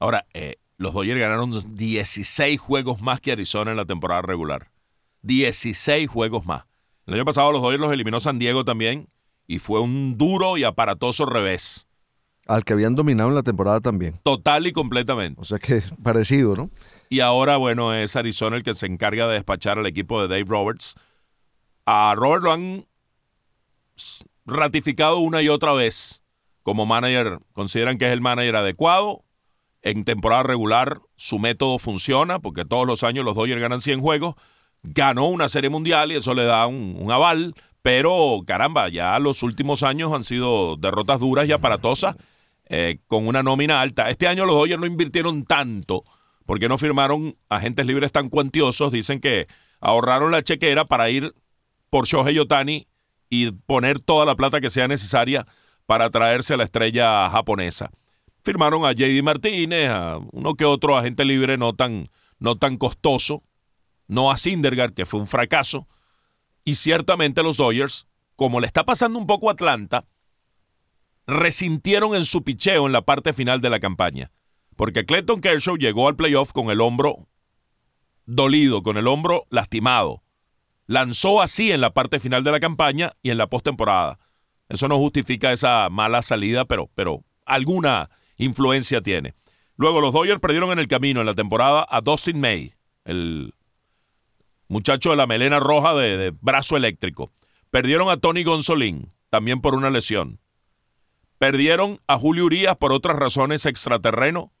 Ahora, 0.00 0.26
eh, 0.34 0.56
los 0.78 0.92
Dodgers 0.92 1.20
ganaron 1.20 1.50
16 1.50 2.58
juegos 2.58 3.00
más 3.00 3.20
que 3.20 3.30
Arizona 3.32 3.70
en 3.70 3.76
la 3.76 3.84
temporada 3.84 4.22
regular. 4.22 4.70
16 5.22 6.08
juegos 6.08 6.46
más. 6.46 6.67
El 7.08 7.14
año 7.14 7.24
pasado 7.24 7.50
los 7.52 7.62
Dodgers 7.62 7.80
los 7.80 7.90
eliminó 7.90 8.20
San 8.20 8.38
Diego 8.38 8.66
también 8.66 9.08
y 9.46 9.60
fue 9.60 9.80
un 9.80 10.18
duro 10.18 10.58
y 10.58 10.64
aparatoso 10.64 11.24
revés. 11.24 11.88
Al 12.46 12.64
que 12.64 12.74
habían 12.74 12.94
dominado 12.94 13.30
en 13.30 13.34
la 13.34 13.42
temporada 13.42 13.80
también. 13.80 14.20
Total 14.24 14.66
y 14.66 14.72
completamente. 14.72 15.40
O 15.40 15.44
sea 15.46 15.58
que 15.58 15.82
parecido, 16.02 16.54
¿no? 16.54 16.70
Y 17.08 17.20
ahora, 17.20 17.56
bueno, 17.56 17.94
es 17.94 18.14
Arizona 18.14 18.56
el 18.56 18.62
que 18.62 18.74
se 18.74 18.84
encarga 18.84 19.26
de 19.26 19.32
despachar 19.32 19.78
al 19.78 19.86
equipo 19.86 20.20
de 20.20 20.28
Dave 20.28 20.44
Roberts. 20.46 20.96
A 21.86 22.14
Robert 22.14 22.42
lo 22.42 22.52
han 22.52 22.86
ratificado 24.44 25.16
una 25.16 25.40
y 25.40 25.48
otra 25.48 25.72
vez 25.72 26.22
como 26.62 26.84
manager. 26.84 27.38
Consideran 27.54 27.96
que 27.96 28.04
es 28.04 28.12
el 28.12 28.20
manager 28.20 28.56
adecuado. 28.56 29.24
En 29.80 30.04
temporada 30.04 30.42
regular 30.42 30.98
su 31.16 31.38
método 31.38 31.78
funciona 31.78 32.38
porque 32.38 32.66
todos 32.66 32.86
los 32.86 33.02
años 33.02 33.24
los 33.24 33.34
Dodgers 33.34 33.62
ganan 33.62 33.80
100 33.80 34.02
juegos. 34.02 34.34
Ganó 34.82 35.28
una 35.28 35.48
serie 35.48 35.70
mundial 35.70 36.12
y 36.12 36.16
eso 36.16 36.34
le 36.34 36.44
da 36.44 36.66
un, 36.66 37.10
aval. 37.10 37.54
Pero 37.82 38.40
caramba, 38.46 38.88
ya 38.88 39.18
los 39.18 39.42
últimos 39.42 39.82
años 39.82 40.12
han 40.12 40.24
sido 40.24 40.76
derrotas 40.76 41.20
duras 41.20 41.48
y 41.48 41.52
aparatosas 41.52 42.16
eh, 42.68 42.98
con 43.06 43.26
una 43.26 43.42
nómina 43.42 43.80
alta. 43.80 44.10
Este 44.10 44.28
año 44.28 44.46
los 44.46 44.56
Dodgers 44.56 44.80
no 44.80 44.86
invirtieron 44.86 45.44
tanto 45.44 46.04
porque 46.44 46.68
no 46.68 46.78
firmaron 46.78 47.36
agentes 47.48 47.86
libres 47.86 48.12
tan 48.12 48.28
cuantiosos. 48.28 48.92
Dicen 48.92 49.20
que 49.20 49.46
ahorraron 49.80 50.30
la 50.30 50.42
chequera 50.42 50.84
para 50.84 51.10
ir 51.10 51.34
por 51.90 52.06
Shohei 52.06 52.34
Yotani 52.34 52.86
y 53.30 53.52
poner 53.52 54.00
toda 54.00 54.24
la 54.24 54.36
plata 54.36 54.60
que 54.60 54.70
sea 54.70 54.88
necesaria 54.88 55.46
para 55.86 56.10
traerse 56.10 56.54
a 56.54 56.56
la 56.56 56.64
estrella 56.64 57.30
japonesa. 57.30 57.90
Firmaron 58.44 58.84
a 58.84 58.92
JD 58.92 59.22
Martínez, 59.22 59.90
a 59.90 60.18
uno 60.32 60.54
que 60.54 60.64
otro 60.64 60.96
agente 60.96 61.24
libre 61.24 61.58
no 61.58 61.74
tan, 61.74 62.08
no 62.38 62.56
tan 62.56 62.76
costoso, 62.76 63.42
no 64.08 64.30
a 64.30 64.36
Sindergaard, 64.36 64.94
que 64.94 65.06
fue 65.06 65.20
un 65.20 65.26
fracaso. 65.26 65.86
Y 66.64 66.74
ciertamente 66.74 67.42
los 67.42 67.58
Dodgers, 67.58 68.08
como 68.34 68.60
le 68.60 68.66
está 68.66 68.84
pasando 68.84 69.18
un 69.18 69.26
poco 69.26 69.48
a 69.48 69.52
Atlanta, 69.52 70.06
resintieron 71.26 72.14
en 72.14 72.24
su 72.24 72.42
picheo 72.42 72.86
en 72.86 72.92
la 72.92 73.02
parte 73.02 73.32
final 73.32 73.60
de 73.60 73.70
la 73.70 73.80
campaña. 73.80 74.32
Porque 74.76 75.04
Clayton 75.04 75.40
Kershaw 75.40 75.76
llegó 75.76 76.08
al 76.08 76.16
playoff 76.16 76.52
con 76.52 76.70
el 76.70 76.80
hombro 76.80 77.28
dolido, 78.24 78.82
con 78.82 78.96
el 78.96 79.06
hombro 79.06 79.46
lastimado. 79.50 80.22
Lanzó 80.86 81.42
así 81.42 81.70
en 81.70 81.80
la 81.80 81.92
parte 81.92 82.18
final 82.20 82.44
de 82.44 82.52
la 82.52 82.60
campaña 82.60 83.12
y 83.22 83.30
en 83.30 83.38
la 83.38 83.48
postemporada. 83.48 84.18
Eso 84.68 84.88
no 84.88 84.98
justifica 84.98 85.52
esa 85.52 85.88
mala 85.90 86.22
salida, 86.22 86.64
pero, 86.64 86.90
pero 86.94 87.24
alguna 87.44 88.10
influencia 88.36 89.02
tiene. 89.02 89.34
Luego 89.76 90.00
los 90.00 90.12
Dodgers 90.12 90.40
perdieron 90.40 90.70
en 90.70 90.78
el 90.78 90.88
camino 90.88 91.20
en 91.20 91.26
la 91.26 91.34
temporada 91.34 91.86
a 91.88 92.00
Dustin 92.00 92.40
May, 92.40 92.74
el 93.04 93.54
muchacho 94.68 95.10
de 95.10 95.16
la 95.16 95.26
melena 95.26 95.58
roja 95.58 95.94
de, 95.94 96.32
brazo 96.40 96.76
eléctrico. 96.76 97.32
Perdieron 97.70 98.10
a 98.10 98.18
Tony 98.18 98.44
Gonzolín, 98.44 99.12
también 99.30 99.60
por 99.60 99.74
una 99.74 99.90
lesión. 99.90 100.40
Perdieron 101.38 102.00
a 102.06 102.18
Julio 102.18 102.44
Urias 102.44 102.76
por 102.76 102.92
otras 102.92 103.16
razones 103.16 103.66
extraterreno, 103.66 104.52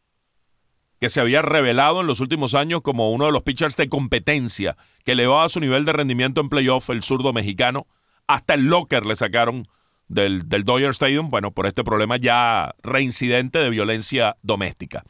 que 1.00 1.08
se 1.08 1.20
había 1.20 1.42
revelado 1.42 2.00
en 2.00 2.06
los 2.06 2.20
últimos 2.20 2.54
años 2.54 2.82
como 2.82 3.12
uno 3.12 3.26
de 3.26 3.32
los 3.32 3.42
pitchers 3.42 3.76
de 3.76 3.88
competencia 3.88 4.76
que 5.04 5.12
elevaba 5.12 5.48
su 5.48 5.60
nivel 5.60 5.84
de 5.84 5.92
rendimiento 5.92 6.40
en 6.40 6.48
playoff, 6.48 6.90
el 6.90 7.02
zurdo 7.02 7.32
mexicano. 7.32 7.86
Hasta 8.26 8.54
el 8.54 8.64
locker 8.64 9.06
le 9.06 9.14
sacaron 9.14 9.62
del, 10.08 10.48
del 10.48 10.64
Dodger 10.64 10.90
Stadium, 10.90 11.30
bueno, 11.30 11.52
por 11.52 11.66
este 11.66 11.84
problema 11.84 12.16
ya 12.16 12.74
reincidente 12.82 13.58
de 13.58 13.70
violencia 13.70 14.36
doméstica. 14.42 15.04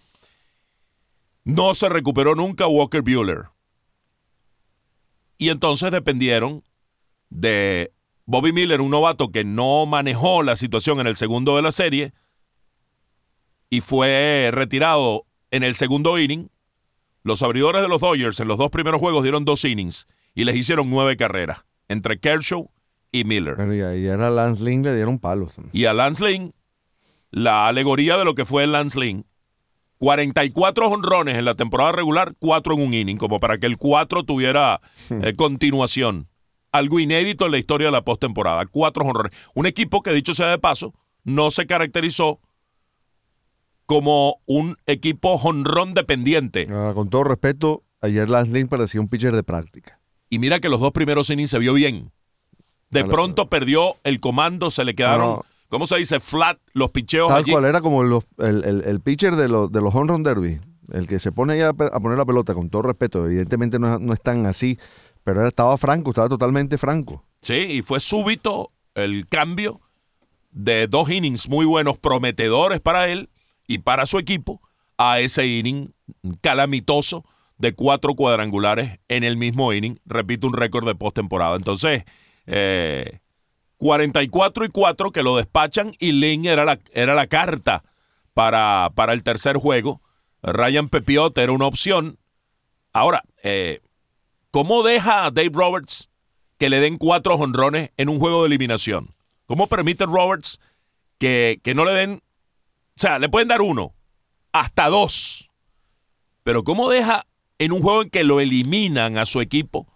No 1.45 1.75
se 1.75 1.89
recuperó 1.89 2.35
nunca 2.35 2.67
Walker 2.67 3.01
Bueller. 3.01 3.47
Y 5.39 5.51
entonces 5.51 5.91
dependieron 5.93 6.65
de 7.31 7.93
Bobby 8.27 8.53
Miller, 8.53 8.81
un 8.81 8.91
novato 8.91 9.31
que 9.31 9.45
no 9.45 9.87
manejó 9.87 10.43
la 10.43 10.57
situación 10.57 11.01
en 11.01 11.07
el 11.07 11.17
segundo 11.17 11.57
de 11.57 11.63
la 11.63 11.73
serie 11.73 12.13
y 13.71 13.81
fue 13.81 14.51
retirado 14.53 15.25
en 15.51 15.63
el 15.63 15.75
segundo 15.75 16.19
inning. 16.19 16.51
Los 17.23 17.43
abridores 17.43 17.83
de 17.83 17.89
los 17.89 18.01
Dodgers 18.01 18.41
en 18.41 18.49
los 18.49 18.59
dos 18.59 18.71
primeros 18.71 19.01
juegos 19.01 19.23
dieron 19.23 19.45
dos 19.45 19.65
innings 19.65 20.07
y 20.35 20.45
les 20.45 20.57
hicieron 20.57 20.91
nueve 20.91 21.17
carreras 21.17 21.65
entre 21.89 22.19
Kershaw 22.19 22.71
y 23.13 23.25
Miller. 23.25 23.57
y, 23.73 24.09
a 24.09 24.17
Lance 24.17 24.63
Lynn 24.63 24.83
le 24.83 24.95
dieron 24.95 25.19
palos. 25.19 25.55
Y 25.73 25.87
a 25.87 25.95
Lance 25.95 26.25
Lynn, 26.25 26.55
la 27.31 27.69
alegoría 27.69 28.17
de 28.17 28.25
lo 28.25 28.35
que 28.35 28.45
fue 28.45 28.67
Lance 28.67 28.99
Lynn, 28.99 29.27
44 29.99 30.89
honrones 30.89 31.37
en 31.37 31.45
la 31.45 31.55
temporada 31.55 31.93
regular, 31.93 32.35
cuatro 32.39 32.75
en 32.75 32.83
un 32.83 32.95
inning, 32.95 33.17
como 33.17 33.41
para 33.41 33.59
que 33.59 33.67
el 33.67 33.77
cuatro 33.77 34.25
tuviera 34.25 34.81
eh, 35.11 35.35
continuación 35.37 36.29
algo 36.73 37.01
inédito 37.01 37.47
en 37.47 37.53
la 37.53 37.59
historia 37.59 37.89
de 37.89 37.93
la 37.93 38.05
postemporada. 38.05 38.65
Cuatro 38.67 39.05
honrones. 39.05 39.33
Un 39.55 39.67
equipo 39.67 40.03
que, 40.03 40.13
dicho 40.13 40.35
sea 40.35 40.49
de 40.49 40.59
paso, 40.59 40.95
no 41.25 41.51
se 41.51 41.67
caracterizó 41.67 42.41
como 43.87 44.37
un 44.47 44.77
equipo 44.87 45.35
honrón 45.37 45.95
dependiente. 45.95 46.67
con 46.95 47.09
todo 47.09 47.25
respeto, 47.25 47.85
ayer 48.01 48.29
Lance 48.29 48.53
Lynn 48.53 48.69
parecía 48.69 49.01
un 49.01 49.09
pitcher 49.09 49.35
de 49.35 49.43
práctica. 49.43 49.99
Y 50.31 50.39
mira 50.39 50.61
que 50.61 50.69
los 50.69 50.81
dos 50.81 50.93
primeros 50.93 51.31
innings 51.31 51.51
se 51.51 51.59
vio 51.59 51.73
bien. 51.73 52.13
De 52.91 53.05
pronto 53.05 53.49
perdió 53.49 53.97
el 54.05 54.21
comando, 54.21 54.71
se 54.71 54.85
le 54.85 54.95
quedaron, 54.95 55.27
No. 55.27 55.45
¿Cómo 55.69 55.87
se 55.87 55.97
dice? 55.97 56.21
Flat 56.21 56.59
los 56.73 56.91
picheos 56.91 57.29
Tal 57.29 57.39
allí. 57.39 57.53
cual 57.53 57.65
era 57.65 57.81
como 57.81 58.03
los- 58.05 58.25
el, 58.39 58.65
el- 58.65 58.83
el 58.85 59.01
pitcher 59.01 59.37
de 59.37 59.49
los, 59.49 59.71
de 59.73 59.81
los 59.81 59.95
home 59.95 60.09
run 60.09 60.23
derby, 60.23 60.61
el 60.93 61.07
que 61.07 61.19
se 61.19 61.33
pone 61.33 61.55
ahí 61.55 61.61
a, 61.61 61.73
poner 61.73 62.19
la 62.19 62.25
pelota, 62.25 62.55
con 62.55 62.71
todo 62.71 62.83
respeto, 62.83 63.25
evidentemente 63.27 63.79
no, 63.79 63.93
es- 63.95 64.01
no 64.01 64.13
es 64.13 64.21
tan 64.23 64.47
así, 64.47 64.79
pero 65.25 65.47
estaba 65.47 65.77
franco, 65.77 66.11
estaba 66.11 66.29
totalmente 66.29 66.79
franco. 66.79 67.25
Sí, 67.43 67.55
y 67.55 67.83
fue 67.83 68.01
súbito 68.01 68.73
el 68.95 69.27
cambio 69.29 69.81
de 70.51 70.87
dos 70.89 71.11
innings 71.11 71.49
muy 71.49 71.67
buenos, 71.67 71.99
prometedores 71.99 72.81
para 72.81 73.09
él 73.09 73.29
y 73.67 73.79
para 73.79 74.07
su 74.07 74.19
equipo, 74.19 74.61
a 74.97 75.21
ese 75.21 75.47
inning 75.47 75.93
calamitoso 76.41 77.25
de 77.59 77.75
cuatro 77.75 78.15
cuadrangulares 78.15 78.99
en 79.09 79.25
el 79.25 79.37
mismo 79.37 79.73
inning. 79.73 80.01
Repito, 80.07 80.47
un 80.47 80.55
récord 80.55 80.87
de 80.87 80.95
postemporada. 80.95 81.57
Entonces, 81.57 82.05
eh, 82.47 83.19
44 83.79 84.65
y 84.65 84.69
4 84.69 85.11
que 85.13 85.23
lo 85.23 85.37
despachan 85.37 85.95
y 85.99 86.13
Lynn 86.13 86.47
era 86.47 86.65
la, 86.65 86.79
era 86.93 87.15
la 87.15 87.27
carta 87.27 87.85
para, 88.35 88.91
para 88.95 89.13
el 89.13 89.23
tercer 89.23 89.57
juego. 89.57 90.01
Ryan 90.43 90.89
Pepiot 90.89 91.37
era 91.39 91.53
una 91.53 91.67
opción. 91.67 92.19
Ahora, 92.93 93.25
eh, 93.43 93.81
¿cómo 94.51 94.83
deja 94.83 95.25
a 95.25 95.31
Dave 95.31 95.51
Roberts 95.53 96.11
que 96.59 96.69
le 96.69 96.81
den 96.81 96.99
cuatro 96.99 97.39
jonrones 97.39 97.93
en 97.97 98.09
un 98.09 98.19
juego 98.19 98.43
de 98.43 98.49
eliminación? 98.49 99.15
¿Cómo 99.47 99.67
permite 99.67 100.05
Roberts 100.07 100.61
que, 101.19 101.61
que 101.63 101.75
no 101.75 101.85
le 101.85 101.93
den, 101.93 102.23
o 102.97 103.01
sea, 103.01 103.19
le 103.19 103.29
pueden 103.29 103.49
dar 103.49 103.61
uno, 103.61 103.95
hasta 104.53 104.89
dos, 104.89 105.51
pero 106.43 106.65
¿cómo 106.65 106.89
deja 106.89 107.27
en 107.59 107.73
un 107.73 107.83
juego 107.83 108.03
en 108.03 108.11
que 108.11 108.25
lo 108.25 108.41
eliminan 108.41 109.19
a 109.19 109.27
su 109.27 109.41
equipo, 109.41 109.87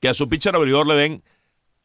que 0.00 0.08
a 0.08 0.14
su 0.14 0.28
pitcher 0.28 0.54
abridor 0.54 0.86
le 0.86 0.94
den 0.94 1.22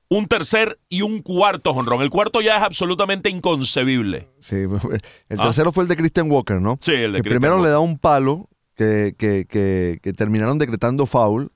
un 0.09 0.27
tercer 0.27 0.79
y 0.89 1.01
un 1.01 1.21
cuarto 1.21 1.73
jonrón? 1.73 2.01
El 2.01 2.09
cuarto 2.09 2.41
ya 2.41 2.57
es 2.57 2.63
absolutamente 2.63 3.29
inconcebible. 3.29 4.29
Sí, 4.39 4.55
el 5.29 5.39
Ah. 5.39 5.43
tercero 5.43 5.71
fue 5.71 5.83
el 5.83 5.87
de 5.87 5.95
Christian 5.97 6.29
Walker, 6.31 6.61
¿no? 6.61 6.77
Sí, 6.81 6.91
el 6.93 7.13
de 7.13 7.19
Christian 7.21 7.23
primero 7.39 7.55
Walker. 7.55 7.67
le 7.67 7.71
da 7.71 7.79
un 7.79 7.97
palo 7.97 8.49
que, 8.75 9.15
que- 9.17 9.45
que- 9.45 9.99
que 10.01 10.13
terminaron 10.13 10.57
decretando 10.57 11.05
foul. 11.05 11.51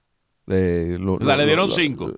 eh, 0.49 0.97
lo- 0.99 1.17
lo- 1.17 1.35
le 1.35 1.45
dieron 1.45 1.67
lo- 1.67 1.73
cinco. 1.73 2.13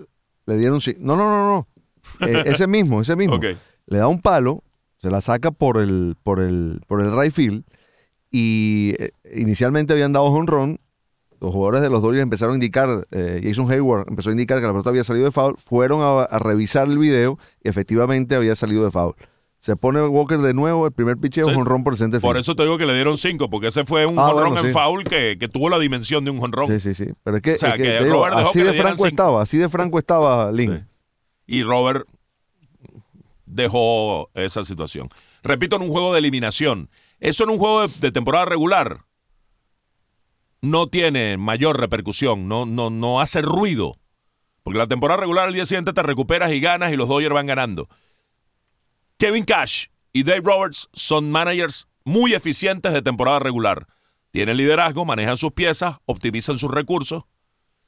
Le 0.45 0.57
dieron 0.57 0.81
cinco. 0.81 1.00
No, 1.01 1.15
no, 1.15 1.29
no, 1.29 1.48
no. 1.50 1.67
Eh, 2.27 2.43
ese 2.45 2.67
mismo, 2.67 3.01
ese 3.01 3.15
mismo. 3.15 3.36
Ok. 3.36 3.45
Le 3.88 3.98
da 3.98 4.07
un 4.07 4.21
palo, 4.21 4.63
se 5.01 5.09
la 5.09 5.19
saca 5.21 5.50
por 5.51 5.77
el, 5.79 6.15
por 6.21 6.39
el, 6.39 6.79
por 6.88 7.01
el 7.01 7.12
right 7.19 7.33
field 7.33 7.63
y 8.31 8.93
eh, 9.00 9.12
inicialmente 9.36 9.93
habían 9.93 10.13
dado 10.13 10.25
honrón. 10.25 10.79
Los 11.41 11.51
jugadores 11.53 11.81
de 11.81 11.89
los 11.89 12.01
Dodgers 12.01 12.22
empezaron 12.24 12.53
a 12.53 12.55
indicar, 12.58 13.08
eh, 13.12 13.39
Jason 13.43 13.72
Hayward 13.72 14.08
empezó 14.10 14.29
a 14.29 14.34
indicar 14.34 14.60
que 14.60 14.65
la 14.67 14.72
pelota 14.74 14.89
había 14.89 15.03
salido 15.03 15.25
de 15.25 15.31
foul. 15.31 15.55
Fueron 15.65 16.01
a, 16.01 16.24
a 16.24 16.39
revisar 16.39 16.88
el 16.89 16.98
video 16.98 17.39
y 17.63 17.69
efectivamente 17.69 18.36
había 18.36 18.55
salido 18.55 18.84
de 18.84 18.91
foul. 18.91 19.13
Se 19.62 19.75
pone 19.75 20.01
Walker 20.05 20.38
de 20.39 20.53
nuevo, 20.53 20.86
el 20.86 20.93
primer 20.93 21.17
picheo, 21.17 21.50
Sí. 21.50 21.53
honrón 21.55 21.84
por 21.84 21.93
el 21.93 22.00
center 22.00 22.22
Por 22.22 22.38
eso 22.38 22.55
te 22.55 22.63
digo 22.63 22.77
que 22.77 22.86
le 22.86 22.93
dieron 22.93 23.17
cinco, 23.17 23.50
porque 23.50 23.67
ese 23.67 23.84
fue 23.86 24.05
un 24.05 24.17
Ah, 24.17 24.27
jonrón 24.27 24.51
bueno, 24.53 24.60
en 24.62 24.67
sí. 24.67 24.72
foul 24.74 25.03
que, 25.03 25.38
que 25.38 25.48
tuvo 25.50 25.69
la 25.69 25.77
dimensión 25.79 26.24
de 26.24 26.31
un 26.31 26.39
jonrón. 26.39 26.67
Sí, 26.67 26.79
sí, 26.79 26.93
sí. 26.93 27.12
Pero 27.24 27.38
es 27.38 27.41
que, 27.43 27.53
O 27.53 27.58
sea, 27.58 27.69
es 27.72 27.75
que 27.75 27.84
que 27.84 28.03
digo, 28.05 28.25
así 28.25 28.60
de 28.62 28.74
franco 28.74 28.96
cinco. 28.98 29.08
estaba, 29.08 29.41
así 29.41 29.58
de 29.58 29.67
franco 29.69 30.00
estaba. 30.00 30.53
Sí. 30.55 30.69
Y 31.48 31.63
Robert 31.63 32.05
dejó 33.46 34.29
esa 34.34 34.63
situación. 34.63 35.10
Repito, 35.43 35.75
en 35.77 35.84
un 35.84 35.89
juego 35.89 36.13
de 36.13 36.19
eliminación. 36.19 36.89
Eso 37.19 37.43
en 37.43 37.50
un 37.50 37.58
juego 37.58 37.88
de, 37.88 37.93
de 38.00 38.12
temporada 38.12 38.46
regular 38.46 39.00
no 40.61 40.87
tiene 40.87 41.37
mayor 41.37 41.79
repercusión, 41.79 42.47
no, 42.47 42.65
no, 42.65 42.89
no 42.89 43.21
hace 43.21 43.41
ruido. 43.41 43.97
Porque 44.63 44.79
la 44.79 44.87
temporada 44.87 45.21
regular 45.21 45.47
al 45.47 45.53
día 45.53 45.65
siguiente 45.65 45.93
te 45.93 46.03
recuperas 46.03 46.51
y 46.51 46.59
ganas 46.59 46.91
y 46.91 46.95
los 46.95 47.07
Dodgers 47.07 47.33
van 47.33 47.47
ganando. 47.47 47.89
Kevin 49.17 49.45
Cash 49.45 49.87
y 50.13 50.23
Dave 50.23 50.41
Roberts 50.43 50.89
son 50.93 51.31
managers 51.31 51.87
muy 52.03 52.33
eficientes 52.33 52.93
de 52.93 53.01
temporada 53.01 53.39
regular. 53.39 53.87
Tienen 54.31 54.57
liderazgo, 54.57 55.05
manejan 55.05 55.37
sus 55.37 55.53
piezas, 55.53 55.97
optimizan 56.05 56.57
sus 56.57 56.71
recursos, 56.71 57.23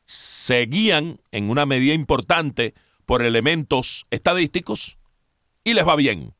se 0.06 0.66
guían 0.66 1.22
en 1.32 1.50
una 1.50 1.66
medida 1.66 1.94
importante 1.94 2.74
por 3.06 3.22
elementos 3.22 4.06
estadísticos 4.10 4.98
y 5.64 5.74
les 5.74 5.88
va 5.88 5.96
bien. 5.96 6.34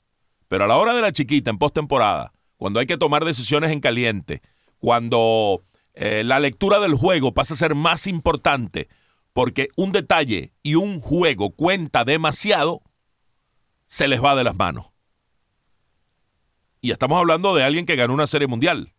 Pero 0.48 0.66
a 0.66 0.68
la 0.68 0.78
hora 0.78 0.94
de 0.94 1.02
la 1.02 1.12
chiquita 1.12 1.50
en 1.50 1.58
postemporada, 1.58 2.34
cuando 2.58 2.80
hay 2.80 2.86
que 2.86 2.98
tomar 2.98 3.24
decisiones 3.24 3.72
en 3.72 3.80
caliente, 3.80 4.42
cuando 4.80 5.64
eh, 5.94 6.24
la 6.24 6.40
lectura 6.40 6.80
del 6.80 6.96
juego 6.96 7.34
pasa 7.34 7.54
a 7.54 7.58
ser 7.58 7.76
más 7.76 8.08
importante, 8.08 8.88
porque 9.34 9.70
un 9.76 9.92
detalle 9.92 10.54
y 10.64 10.76
un 10.76 11.02
juego 11.02 11.52
cuenta 11.52 12.06
demasiado, 12.06 12.82
se 13.88 14.08
les 14.08 14.24
va 14.24 14.36
de 14.36 14.44
las 14.44 14.56
manos. 14.56 14.92
Y 16.80 16.92
estamos 16.92 17.20
hablando 17.20 17.54
de 17.54 17.64
alguien 17.64 17.86
que 17.86 17.96
ganó 17.96 18.14
una 18.14 18.28
serie 18.28 18.48
mundial 18.48 18.94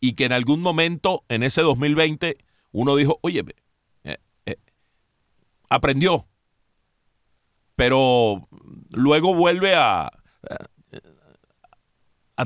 y 0.00 0.14
que 0.14 0.24
en 0.24 0.32
algún 0.32 0.60
momento 0.60 1.24
en 1.28 1.42
ese 1.42 1.62
2020 1.62 2.36
uno 2.72 2.96
dijo, 2.96 3.18
oye, 3.22 3.42
eh, 4.04 4.18
eh, 4.44 4.56
aprendió, 5.70 6.26
pero 7.76 8.46
luego 8.90 9.34
vuelve 9.34 9.74
a, 9.74 10.10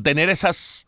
tener 0.03 0.29
esas 0.31 0.87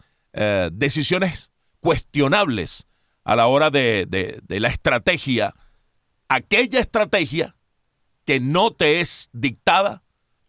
decisiones 0.70 1.51
cuestionables 1.82 2.86
a 3.24 3.36
la 3.36 3.46
hora 3.48 3.70
de, 3.70 4.06
de- 4.08 4.60
la 4.60 4.68
estrategia, 4.68 5.54
aquella 6.28 6.78
estrategia 6.80 7.56
que 8.24 8.38
no 8.40 8.70
te 8.70 9.00
es 9.00 9.28
dictada 9.32 10.02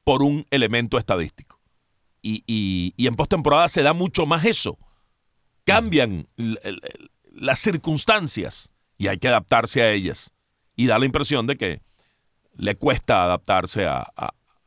por 0.04 0.22
un 0.22 0.46
elemento 0.52 0.98
estadístico. 0.98 1.60
Y, 2.22 2.44
y- 2.46 3.08
en 3.08 3.16
postemporada 3.16 3.68
se 3.68 3.82
da 3.82 3.94
mucho 3.94 4.26
más 4.28 4.46
eso. 4.46 4.78
Cambian 5.66 6.28
las 7.32 7.60
circunstancias 7.60 8.70
y 8.98 9.08
hay 9.08 9.18
que 9.18 9.28
adaptarse 9.28 9.82
a 9.82 9.92
ellas. 9.92 10.32
Y 10.76 10.86
da 10.88 11.00
la 11.00 11.06
impresión 11.06 11.48
de 11.48 11.58
que 11.58 11.82
le 12.56 12.76
cuesta 12.76 13.24
adaptarse 13.24 13.88
a- 13.88 14.12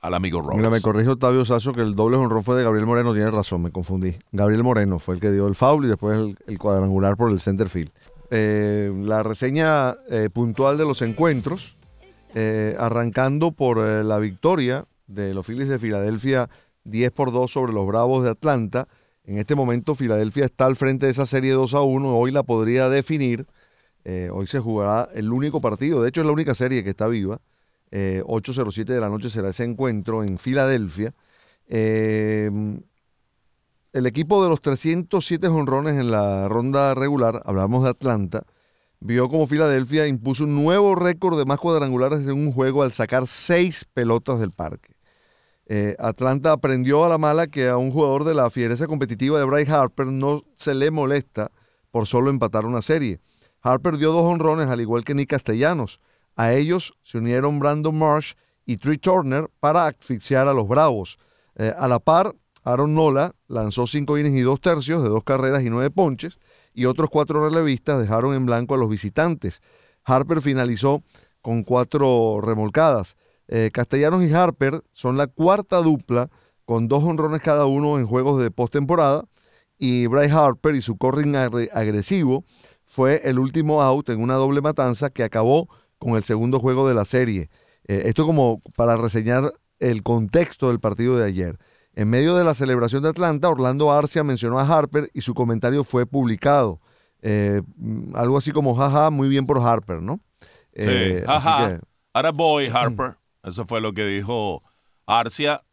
al 0.07 0.15
amigo 0.15 0.41
Roberts. 0.41 0.57
Mira, 0.57 0.71
me 0.71 0.81
corrige 0.81 1.11
Octavio 1.11 1.45
Sasso 1.45 1.73
que 1.73 1.81
el 1.81 1.95
doble 1.95 2.17
honrón 2.17 2.45
fue 2.45 2.57
de 2.57 2.63
Gabriel 2.63 2.87
Moreno, 2.87 3.13
tiene 3.13 3.31
razón, 3.31 3.63
me 3.63 3.73
confundí. 3.73 4.15
Gabriel 4.31 4.63
Moreno 4.63 4.99
fue 5.01 5.17
el 5.17 5.21
que 5.21 5.33
dio 5.33 5.49
el 5.49 5.57
foul 5.57 5.85
y 5.85 5.89
después 5.89 6.19
el, 6.47 6.59
cuadrangular 6.59 7.17
por 7.17 7.33
el 7.33 7.41
center 7.41 7.69
field. 7.69 7.91
Eh, 8.31 8.93
la 9.03 9.23
reseña 9.23 9.97
eh, 10.09 10.31
puntual 10.33 10.79
de 10.79 10.85
los 10.85 11.03
encuentros, 11.03 11.77
eh, 12.35 12.77
arrancando 12.79 13.51
por 13.51 13.79
la 13.79 14.19
victoria 14.19 14.85
de 15.09 15.35
los 15.35 15.45
Phillies 15.45 15.69
de 15.69 15.79
Filadelfia 15.79 16.49
10 16.85 17.11
por 17.11 17.33
2 17.33 17.51
sobre 17.51 17.73
los 17.73 17.87
Bravos 17.87 18.23
de 18.23 18.31
Atlanta. 18.31 18.87
En 19.25 19.39
este 19.39 19.57
momento 19.57 19.97
Filadelfia 19.97 20.45
está 20.45 20.67
al 20.67 20.77
frente 20.77 21.07
de 21.07 21.13
esa 21.13 21.27
serie 21.27 21.53
2 21.53 21.75
a 21.75 21.81
1, 21.81 22.17
hoy 22.17 22.31
la 22.31 22.45
podría 22.45 22.89
definir. 22.89 23.47
Hoy 24.33 24.47
se 24.47 24.61
jugará 24.61 25.09
el 25.15 25.33
único 25.33 25.61
partido, 25.61 26.01
de 26.01 26.11
hecho 26.11 26.21
es 26.21 26.29
la 26.29 26.33
única 26.33 26.55
serie 26.55 26.85
que 26.85 26.91
está 26.91 27.09
viva. 27.09 27.41
Eh, 27.91 28.23
8.07 28.27 28.85
de 28.85 29.01
la 29.01 29.09
noche 29.09 29.31
será 29.31 29.51
ese 29.51 29.65
encuentro 29.65 30.25
en 30.25 30.39
Filadelfia. 30.39 31.15
Eh, 31.69 32.51
el 33.93 34.07
equipo 34.07 34.43
de 34.43 34.51
los 34.51 34.61
307 34.61 35.49
jonrones 35.49 35.95
en 35.95 36.11
la 36.11 36.49
ronda 36.49 36.95
regular, 36.95 37.43
hablamos 37.47 37.83
de 37.85 37.91
Atlanta, 37.91 38.45
vio 39.01 39.29
como 39.29 39.47
Filadelfia 39.47 40.07
impuso 40.07 40.45
un 40.45 40.55
nuevo 40.55 40.95
récord 40.95 41.39
de 41.39 41.45
más 41.45 41.59
cuadrangulares 41.59 42.21
en 42.21 42.33
un 42.33 42.53
juego 42.53 42.83
al 42.83 42.93
sacar 42.93 43.27
seis 43.27 43.87
pelotas 43.95 44.39
del 44.39 44.53
parque. 44.53 44.97
Eh, 45.69 45.97
Atlanta 45.99 46.53
aprendió 46.53 47.05
a 47.05 47.09
la 47.09 47.19
mala 47.19 47.47
que 47.49 47.69
a 47.69 47.77
un 47.77 47.91
jugador 47.91 48.25
de 48.25 48.35
la 48.35 48.51
fiereza 48.51 48.87
competitiva 48.87 49.39
de 49.39 49.47
Bryce 49.47 49.73
Harper 49.73 50.07
no 50.07 50.45
se 50.57 50.75
le 50.75 50.91
molesta 50.91 51.51
por 51.91 52.07
solo 52.07 52.31
empatar 52.31 52.67
una 52.67 52.83
serie. 52.83 53.21
Harper 53.63 53.97
dio 53.97 54.13
dos 54.13 54.23
honrones 54.23 54.69
al 54.69 54.81
igual 54.81 55.05
que 55.05 55.15
Nick 55.15 55.31
Castellanos. 55.31 56.01
A 56.37 56.53
ellos 56.53 56.95
se 57.03 57.19
unieron 57.19 57.59
Brandon 57.59 57.99
Marsh 57.99 58.35
y 58.65 58.77
Trey 58.77 58.99
Turner 58.99 59.51
para 59.59 59.87
asfixiar 59.87 60.47
a 60.49 60.53
los 60.53 60.69
Bravos. 60.69 61.19
Eh, 61.57 61.73
a 61.77 61.89
la 61.89 61.99
par, 61.99 62.35
Aaron 62.63 62.95
Nola 62.95 63.35
lanzó 63.49 63.87
cinco 63.87 64.19
innings 64.19 64.39
y 64.39 64.43
dos 64.43 64.61
tercios 64.61 65.03
de 65.03 65.09
dos 65.09 65.25
carreras 65.25 65.63
y 65.63 65.71
nueve 65.71 65.91
ponches 65.91 66.39
y 66.75 66.85
otros 66.85 67.09
cuatro 67.11 67.49
relevistas 67.49 68.01
dejaron 68.01 68.35
en 68.35 68.45
blanco 68.45 68.75
a 68.75 68.79
los 68.79 68.91
visitantes. 68.91 69.63
Harper 70.05 70.43
finalizó 70.43 71.03
con 71.41 71.63
cuatro 71.63 72.41
remolcadas. 72.43 73.17
Eh, 73.49 73.71
Castellanos 73.73 74.23
y 74.25 74.33
Harper 74.33 74.83
son 74.93 75.17
la 75.17 75.29
cuarta 75.29 75.79
dupla 75.79 76.29
con 76.65 76.89
dos 76.89 77.05
honrones 77.05 77.41
cada 77.41 77.67
uno 77.67 77.99
en 77.99 78.07
juegos 78.07 78.43
de 78.43 78.51
postemporada 78.51 79.25
y 79.79 80.09
Bryce 80.09 80.33
Harper 80.35 80.75
y 80.75 80.83
su 80.83 80.99
corring 80.99 81.35
agre- 81.35 81.71
agresivo 81.73 82.45
fue 82.85 83.23
el 83.25 83.39
último 83.39 83.83
out 83.83 84.09
en 84.09 84.21
una 84.21 84.35
doble 84.35 84.61
matanza 84.61 85.11
que 85.11 85.23
acabó 85.23 85.69
con 86.07 86.17
el 86.17 86.23
segundo 86.23 86.61
juego 86.61 86.87
de 86.89 86.95
la 86.95 87.05
serie. 87.05 87.51
Eh, 87.89 88.03
esto 88.07 88.25
como 88.27 88.61
para 88.77 88.97
reseñar 88.97 89.53
el 89.81 90.05
contexto 90.05 90.69
del 90.69 90.79
partido 90.79 91.17
de 91.17 91.25
ayer. 91.27 91.59
En 91.95 92.09
medio 92.09 92.37
de 92.37 92.45
la 92.45 92.55
celebración 92.55 93.03
de 93.03 93.09
Atlanta, 93.09 93.49
Orlando 93.49 93.91
Arcia 93.91 94.23
mencionó 94.23 94.61
a 94.61 94.63
Harper 94.63 95.11
y 95.15 95.23
su 95.23 95.35
comentario 95.35 95.83
fue 95.83 96.07
publicado. 96.07 96.81
Eh, 97.23 97.61
mm, 97.77 98.15
algo 98.15 98.39
así 98.39 98.53
como, 98.53 98.77
jaja, 98.77 99.11
muy 99.11 99.29
bien 99.29 99.47
por 99.47 99.59
Harper, 99.61 100.01
¿no? 100.01 100.21
Sí, 100.77 100.85
Eh, 100.89 101.25
que- 101.27 101.81
Ahora 102.13 102.31
boy, 102.31 102.69
Harper. 102.73 103.17
Eso 103.43 103.67
fue 103.67 103.81
lo 103.81 103.93
que 103.93 104.05
dijo 104.07 104.63
Arcia, 105.07 105.65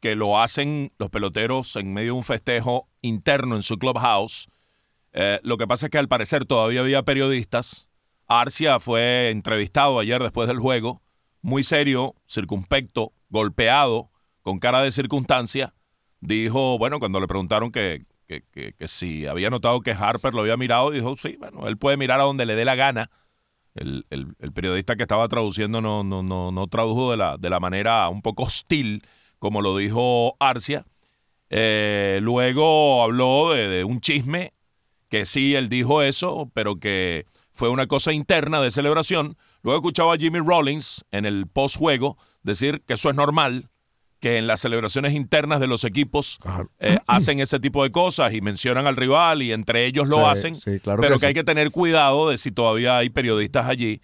que 0.00 0.14
lo 0.14 0.38
hacen 0.40 0.92
los 0.98 1.08
peloteros 1.08 1.74
en 1.76 1.92
medio 1.94 2.12
de 2.12 2.18
un 2.18 2.24
festejo 2.24 2.88
interno 3.00 3.56
en 3.56 3.62
su 3.62 3.78
clubhouse. 3.78 4.48
Eh, 5.12 5.40
lo 5.42 5.56
que 5.56 5.66
pasa 5.66 5.86
es 5.86 5.90
que 5.90 5.98
al 5.98 6.08
parecer 6.08 6.44
todavía 6.44 6.80
había 6.82 7.02
periodistas. 7.02 7.89
Arcia 8.32 8.78
fue 8.78 9.30
entrevistado 9.30 9.98
ayer 9.98 10.22
después 10.22 10.46
del 10.46 10.60
juego, 10.60 11.02
muy 11.42 11.64
serio, 11.64 12.14
circunspecto, 12.26 13.12
golpeado, 13.28 14.10
con 14.42 14.60
cara 14.60 14.82
de 14.82 14.92
circunstancia. 14.92 15.74
Dijo, 16.20 16.78
bueno, 16.78 17.00
cuando 17.00 17.18
le 17.18 17.26
preguntaron 17.26 17.72
que, 17.72 18.04
que- 18.28 18.44
que- 18.52 18.72
que 18.74 18.86
si 18.86 19.26
había 19.26 19.50
notado 19.50 19.80
que 19.80 19.90
Harper 19.90 20.32
lo 20.32 20.42
había 20.42 20.56
mirado, 20.56 20.92
dijo, 20.92 21.16
sí, 21.16 21.36
bueno, 21.40 21.66
él 21.66 21.76
puede 21.76 21.96
mirar 21.96 22.20
a 22.20 22.22
donde 22.22 22.46
le 22.46 22.54
dé 22.54 22.64
la 22.64 22.76
gana. 22.76 23.10
El, 23.74 24.06
el- 24.10 24.36
periodista 24.52 24.94
que 24.94 25.02
estaba 25.02 25.26
traduciendo 25.26 25.80
no, 25.80 26.04
no, 26.04 26.22
no, 26.22 26.52
no 26.52 26.66
tradujo 26.68 27.10
de 27.10 27.16
la, 27.16 27.36
de 27.36 27.50
la 27.50 27.58
manera 27.58 28.08
un 28.10 28.22
poco 28.22 28.44
hostil, 28.44 29.02
como 29.40 29.60
lo 29.60 29.76
dijo 29.76 30.36
Arcia. 30.38 30.86
Eh, 31.50 32.20
luego 32.22 33.02
habló 33.02 33.54
de 33.54 33.82
un 33.82 34.00
chisme, 34.00 34.52
que 35.08 35.24
sí, 35.24 35.56
él 35.56 35.68
dijo 35.68 36.02
eso, 36.02 36.48
pero 36.54 36.76
que 36.76 37.26
fue 37.60 37.68
una 37.68 37.86
cosa 37.86 38.10
interna 38.14 38.58
de 38.62 38.70
celebración. 38.70 39.36
Luego 39.62 39.80
escuchaba 39.80 40.14
a 40.14 40.16
Jimmy 40.16 40.38
Rollins 40.38 41.04
en 41.10 41.26
el 41.26 41.46
post-juego 41.46 42.16
decir 42.42 42.80
que 42.86 42.94
eso 42.94 43.10
es 43.10 43.14
normal, 43.16 43.68
que 44.18 44.38
en 44.38 44.46
las 44.46 44.62
celebraciones 44.62 45.12
internas 45.12 45.60
de 45.60 45.66
los 45.66 45.84
equipos 45.84 46.38
eh, 46.78 46.96
hacen 47.06 47.38
ese 47.38 47.60
tipo 47.60 47.82
de 47.82 47.90
cosas 47.92 48.32
y 48.32 48.40
mencionan 48.40 48.86
al 48.86 48.96
rival 48.96 49.42
y 49.42 49.52
entre 49.52 49.84
ellos 49.84 50.08
lo 50.08 50.16
Sí, 50.16 50.22
hacen, 50.24 50.56
sí, 50.56 50.80
claro 50.80 51.02
pero 51.02 51.16
que 51.16 51.20
que, 51.20 51.20
sí. 51.20 51.26
hay 51.26 51.34
que 51.34 51.44
tener 51.44 51.70
cuidado 51.70 52.30
de 52.30 52.38
si 52.38 52.50
todavía 52.50 52.96
hay 52.96 53.10
periodistas 53.10 53.66
allí, 53.68 54.00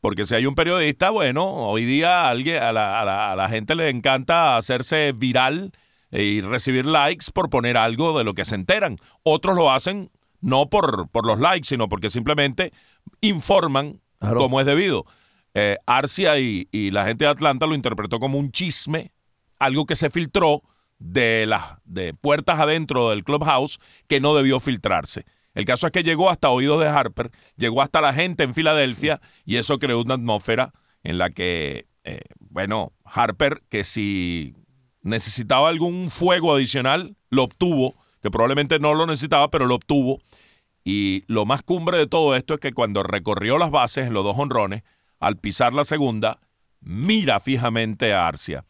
porque 0.00 0.24
si 0.24 0.34
hay 0.34 0.46
un 0.46 0.54
periodista, 0.54 1.10
bueno, 1.10 1.44
hoy 1.46 1.84
día 1.84 2.22
a, 2.22 2.30
alguien, 2.30 2.62
a, 2.62 2.72
la, 2.72 3.02
a 3.02 3.04
la- 3.04 3.32
a 3.32 3.36
la 3.36 3.48
gente 3.50 3.74
le 3.74 3.90
encanta 3.90 4.56
hacerse 4.56 5.12
viral 5.12 5.72
eh, 6.10 6.22
y 6.22 6.40
recibir 6.40 6.86
likes 6.86 7.26
por 7.34 7.50
poner 7.50 7.76
algo 7.76 8.16
de 8.16 8.24
lo 8.24 8.32
que 8.32 8.46
se 8.46 8.54
enteran. 8.54 8.96
Otros 9.24 9.56
lo 9.56 9.70
hacen 9.70 10.10
no 10.40 10.68
por, 10.70 11.08
por 11.08 11.26
los 11.26 11.38
likes, 11.40 11.68
sino 11.68 11.88
porque 11.88 12.10
simplemente 12.10 12.72
informan 13.20 14.00
Claro. 14.20 14.38
como 14.38 14.58
es 14.58 14.66
debido. 14.66 15.06
Eh, 15.54 15.76
Arcia 15.86 16.38
y, 16.40 16.66
y 16.72 16.90
la 16.90 17.04
gente 17.04 17.24
de 17.24 17.30
Atlanta 17.30 17.66
lo 17.66 17.76
interpretó 17.76 18.18
como 18.18 18.36
un 18.36 18.50
chisme, 18.50 19.12
algo 19.60 19.86
que 19.86 19.94
se 19.94 20.10
filtró 20.10 20.60
de 20.98 21.46
las 21.46 21.62
de 21.84 22.14
puertas 22.14 22.58
adentro 22.58 23.10
del 23.10 23.22
clubhouse 23.22 23.78
que 24.08 24.18
no 24.20 24.34
debió 24.34 24.58
filtrarse. 24.58 25.24
El 25.54 25.64
caso 25.64 25.86
es 25.86 25.92
que 25.92 26.02
llegó 26.02 26.30
hasta 26.30 26.50
oídos 26.50 26.80
de 26.80 26.88
Harper, 26.88 27.30
llegó 27.56 27.80
hasta 27.80 28.00
la 28.00 28.12
gente 28.12 28.42
en 28.42 28.54
Filadelfia 28.54 29.20
y 29.44 29.56
eso 29.56 29.78
creó 29.78 30.00
una 30.00 30.14
atmósfera 30.14 30.72
en 31.04 31.18
la 31.18 31.30
que, 31.30 31.86
eh, 32.02 32.20
bueno, 32.40 32.92
Harper, 33.04 33.62
que 33.68 33.84
si 33.84 34.54
necesitaba 35.02 35.68
algún 35.68 36.10
fuego 36.10 36.54
adicional, 36.54 37.16
lo 37.30 37.44
obtuvo, 37.44 37.94
que 38.22 38.30
probablemente 38.30 38.78
no 38.78 38.94
lo 38.94 39.06
necesitaba, 39.06 39.50
pero 39.50 39.66
lo 39.66 39.74
obtuvo. 39.76 40.20
Y 40.84 41.24
lo 41.26 41.44
más 41.44 41.62
cumbre 41.62 41.98
de 41.98 42.06
todo 42.06 42.34
esto 42.34 42.54
es 42.54 42.60
que 42.60 42.72
cuando 42.72 43.02
recorrió 43.02 43.58
las 43.58 43.70
bases 43.70 44.06
en 44.06 44.14
los 44.14 44.24
dos 44.24 44.36
honrones, 44.38 44.82
al 45.20 45.36
pisar 45.36 45.72
la 45.74 45.84
segunda, 45.84 46.40
mira 46.80 47.40
fijamente 47.40 48.14
a 48.14 48.26
Arcia 48.28 48.64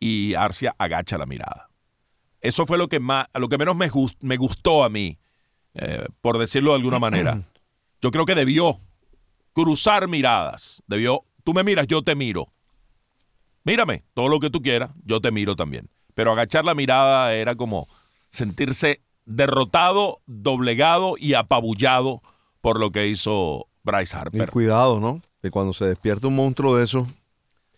y 0.00 0.34
Arcia 0.34 0.74
agacha 0.78 1.18
la 1.18 1.26
mirada. 1.26 1.68
Eso 2.40 2.64
fue 2.66 2.78
lo 2.78 2.88
que, 2.88 3.00
más, 3.00 3.26
lo 3.34 3.48
que 3.48 3.58
menos 3.58 3.76
me, 3.76 3.90
gust- 3.90 4.18
me 4.20 4.36
gustó 4.36 4.84
a 4.84 4.88
mí, 4.88 5.18
eh, 5.74 6.06
por 6.20 6.38
decirlo 6.38 6.70
de 6.70 6.76
alguna 6.76 6.98
manera. 6.98 7.42
Yo 8.00 8.10
creo 8.10 8.24
que 8.26 8.34
debió 8.34 8.80
cruzar 9.52 10.06
miradas. 10.06 10.82
Debió, 10.86 11.24
tú 11.44 11.54
me 11.54 11.64
miras, 11.64 11.86
yo 11.86 12.02
te 12.02 12.14
miro. 12.14 12.52
Mírame, 13.64 14.04
todo 14.14 14.28
lo 14.28 14.38
que 14.38 14.50
tú 14.50 14.60
quieras, 14.62 14.90
yo 15.04 15.20
te 15.20 15.32
miro 15.32 15.56
también. 15.56 15.88
Pero 16.14 16.30
agachar 16.32 16.64
la 16.64 16.74
mirada 16.74 17.34
era 17.34 17.54
como 17.56 17.88
sentirse 18.36 19.00
derrotado, 19.24 20.20
doblegado 20.26 21.16
y 21.18 21.34
apabullado 21.34 22.22
por 22.60 22.78
lo 22.78 22.90
que 22.90 23.08
hizo 23.08 23.66
Bryce 23.82 24.16
Y 24.16 24.20
Harper. 24.20 24.50
cuidado, 24.50 25.00
¿no? 25.00 25.20
Que 25.42 25.50
cuando 25.50 25.72
se 25.72 25.86
despierta 25.86 26.28
un 26.28 26.36
monstruo 26.36 26.76
de 26.76 26.84
eso, 26.84 27.06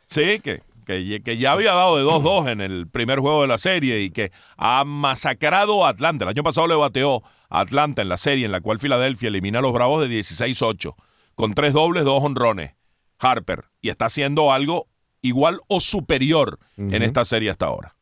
Sí, 0.07 0.41
que, 0.41 0.63
que, 0.87 1.21
que 1.23 1.37
ya 1.37 1.53
había 1.53 1.73
dado 1.75 1.99
de 1.99 2.05
2-2 2.05 2.49
en 2.51 2.61
el 2.63 2.89
primer 2.89 3.19
juego 3.19 3.43
de 3.43 3.49
la 3.49 3.59
serie 3.59 4.01
y 4.01 4.11
que 4.11 4.33
ha 4.57 4.85
masacrado 4.87 5.85
a 5.85 5.91
Atlanta. 5.91 6.25
El 6.25 6.31
año 6.31 6.43
pasado 6.43 6.67
le 6.67 6.75
bateó 6.77 7.23
a 7.51 7.61
Atlanta 7.61 8.01
en 8.01 8.09
la 8.09 8.17
serie 8.17 8.47
en 8.47 8.53
la 8.53 8.63
cual 8.63 8.79
Filadelfia 8.79 9.29
elimina 9.29 9.59
a 9.59 9.63
los 9.63 9.75
Bravos 9.75 10.09
de 10.09 10.19
16-8, 10.19 10.95
con 11.35 11.53
tres 11.53 11.75
dobles, 11.75 12.05
dos 12.07 12.23
honrones. 12.25 12.73
Harper. 13.19 13.65
Y 13.83 13.91
está 13.91 14.07
haciendo 14.07 14.51
algo 14.51 14.87
igual 15.21 15.61
o 15.67 15.81
superior 15.81 16.59
en 16.79 17.03
esta 17.03 17.25
serie 17.27 17.51
hasta 17.51 17.67
ahora. 17.67 17.95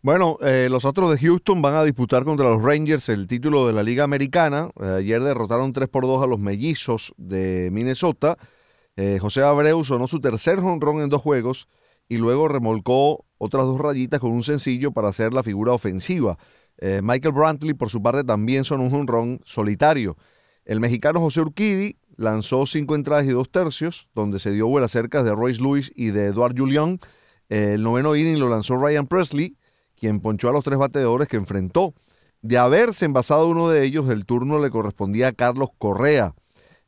Bueno, 0.00 0.38
eh, 0.42 0.68
los 0.70 0.84
otros 0.84 1.10
de 1.10 1.18
Houston 1.18 1.60
van 1.60 1.74
a 1.74 1.82
disputar 1.82 2.24
contra 2.24 2.48
los 2.48 2.62
Rangers 2.62 3.08
el 3.08 3.26
título 3.26 3.66
de 3.66 3.72
la 3.72 3.82
Liga 3.82 4.04
Americana. 4.04 4.70
Eh, 4.80 4.96
ayer 4.98 5.20
derrotaron 5.22 5.72
3 5.72 5.88
por 5.88 6.04
2 6.04 6.22
a 6.22 6.26
los 6.28 6.38
mellizos 6.38 7.12
de 7.16 7.68
Minnesota. 7.72 8.38
Eh, 8.96 9.18
José 9.20 9.42
Abreu 9.42 9.84
sonó 9.84 10.06
su 10.06 10.20
tercer 10.20 10.60
jonrón 10.60 11.02
en 11.02 11.08
dos 11.08 11.20
juegos 11.20 11.68
y 12.08 12.16
luego 12.16 12.46
remolcó 12.46 13.26
otras 13.38 13.64
dos 13.64 13.80
rayitas 13.80 14.20
con 14.20 14.30
un 14.30 14.44
sencillo 14.44 14.92
para 14.92 15.08
hacer 15.08 15.34
la 15.34 15.42
figura 15.42 15.72
ofensiva. 15.72 16.38
Eh, 16.78 17.00
Michael 17.02 17.34
Brantley, 17.34 17.74
por 17.74 17.90
su 17.90 18.00
parte, 18.00 18.22
también 18.22 18.64
sonó 18.64 18.84
un 18.84 18.90
jonrón 18.90 19.40
solitario. 19.44 20.16
El 20.64 20.78
mexicano 20.78 21.20
José 21.20 21.40
Urquidi 21.40 21.96
lanzó 22.16 22.66
cinco 22.66 22.94
entradas 22.94 23.26
y 23.26 23.30
dos 23.30 23.50
tercios, 23.50 24.08
donde 24.14 24.38
se 24.38 24.52
dio 24.52 24.68
vuelas 24.68 24.92
cercas 24.92 25.24
de 25.24 25.32
Royce 25.32 25.60
Lewis 25.60 25.92
y 25.94 26.08
de 26.08 26.26
Eduard 26.26 26.56
Julián. 26.56 26.98
El 27.48 27.82
noveno 27.82 28.14
inning 28.14 28.38
lo 28.38 28.48
lanzó 28.48 28.76
Ryan 28.76 29.06
Presley, 29.06 29.56
quien 29.98 30.20
ponchó 30.20 30.48
a 30.48 30.52
los 30.52 30.64
tres 30.64 30.78
bateadores 30.78 31.28
que 31.28 31.36
enfrentó. 31.36 31.94
De 32.40 32.56
haberse 32.56 33.04
envasado 33.04 33.48
uno 33.48 33.68
de 33.68 33.84
ellos, 33.84 34.08
el 34.10 34.24
turno 34.24 34.58
le 34.60 34.70
correspondía 34.70 35.28
a 35.28 35.32
Carlos 35.32 35.70
Correa. 35.78 36.34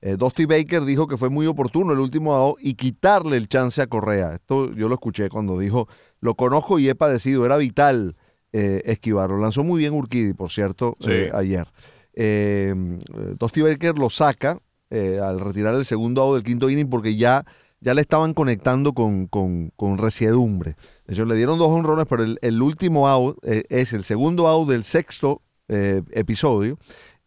Eh, 0.01 0.17
Dusty 0.17 0.47
Baker 0.47 0.85
dijo 0.85 1.07
que 1.09 1.17
fue 1.17 1.29
muy 1.29 1.47
oportuno 1.47 1.93
el 1.93 1.99
último 1.99 2.35
out 2.35 2.59
y 2.63 2.75
quitarle 2.75 3.37
el 3.37 3.49
chance 3.49 3.83
a 3.83 3.87
Correa. 3.87 4.35
Esto 4.35 4.73
yo 4.73 4.89
lo 4.89 4.95
escuché 4.95 5.29
cuando 5.29 5.59
dijo, 5.59 5.89
lo 6.21 6.35
conozco 6.37 6.79
y 6.79 6.89
he 6.89 6.95
padecido, 6.95 7.45
era 7.45 7.57
vital 7.57 8.17
eh, 8.53 8.83
esquivarlo. 8.87 9.39
Lanzó 9.39 9.63
muy 9.65 9.79
bien 9.81 9.93
Urquidi, 9.93 10.33
por 10.33 10.51
cierto, 10.51 10.95
Sí. 11.01 11.11
eh, 11.11 11.31
ayer. 11.35 11.67
Eh, 12.15 12.75
Dusty 13.39 13.63
Baker 13.63 13.99
lo 13.99 14.09
saca 14.11 14.59
eh, 14.91 15.21
al 15.23 15.39
retirar 15.41 15.75
el 15.75 15.85
segundo 15.85 16.23
out 16.23 16.35
del 16.37 16.45
quinto 16.45 16.69
inning 16.71 16.89
porque 16.89 17.17
ya, 17.17 17.45
ya 17.81 17.95
le 17.95 18.03
estaban 18.03 18.35
conectando 18.35 18.93
con, 18.93 19.27
con, 19.27 19.99
resiedumbre. 19.99 20.77
Le 21.07 21.35
dieron 21.35 21.59
dos 21.59 21.69
honrones, 21.69 22.07
pero 22.09 22.23
el, 22.23 22.39
el 22.43 22.61
último 22.61 23.09
out 23.09 23.39
eh, 23.43 23.65
es 23.71 23.93
el 23.93 24.05
segundo 24.05 24.49
out 24.49 24.69
del 24.69 24.85
sexto 24.85 25.43
eh, 25.69 26.03
episodio. 26.13 26.79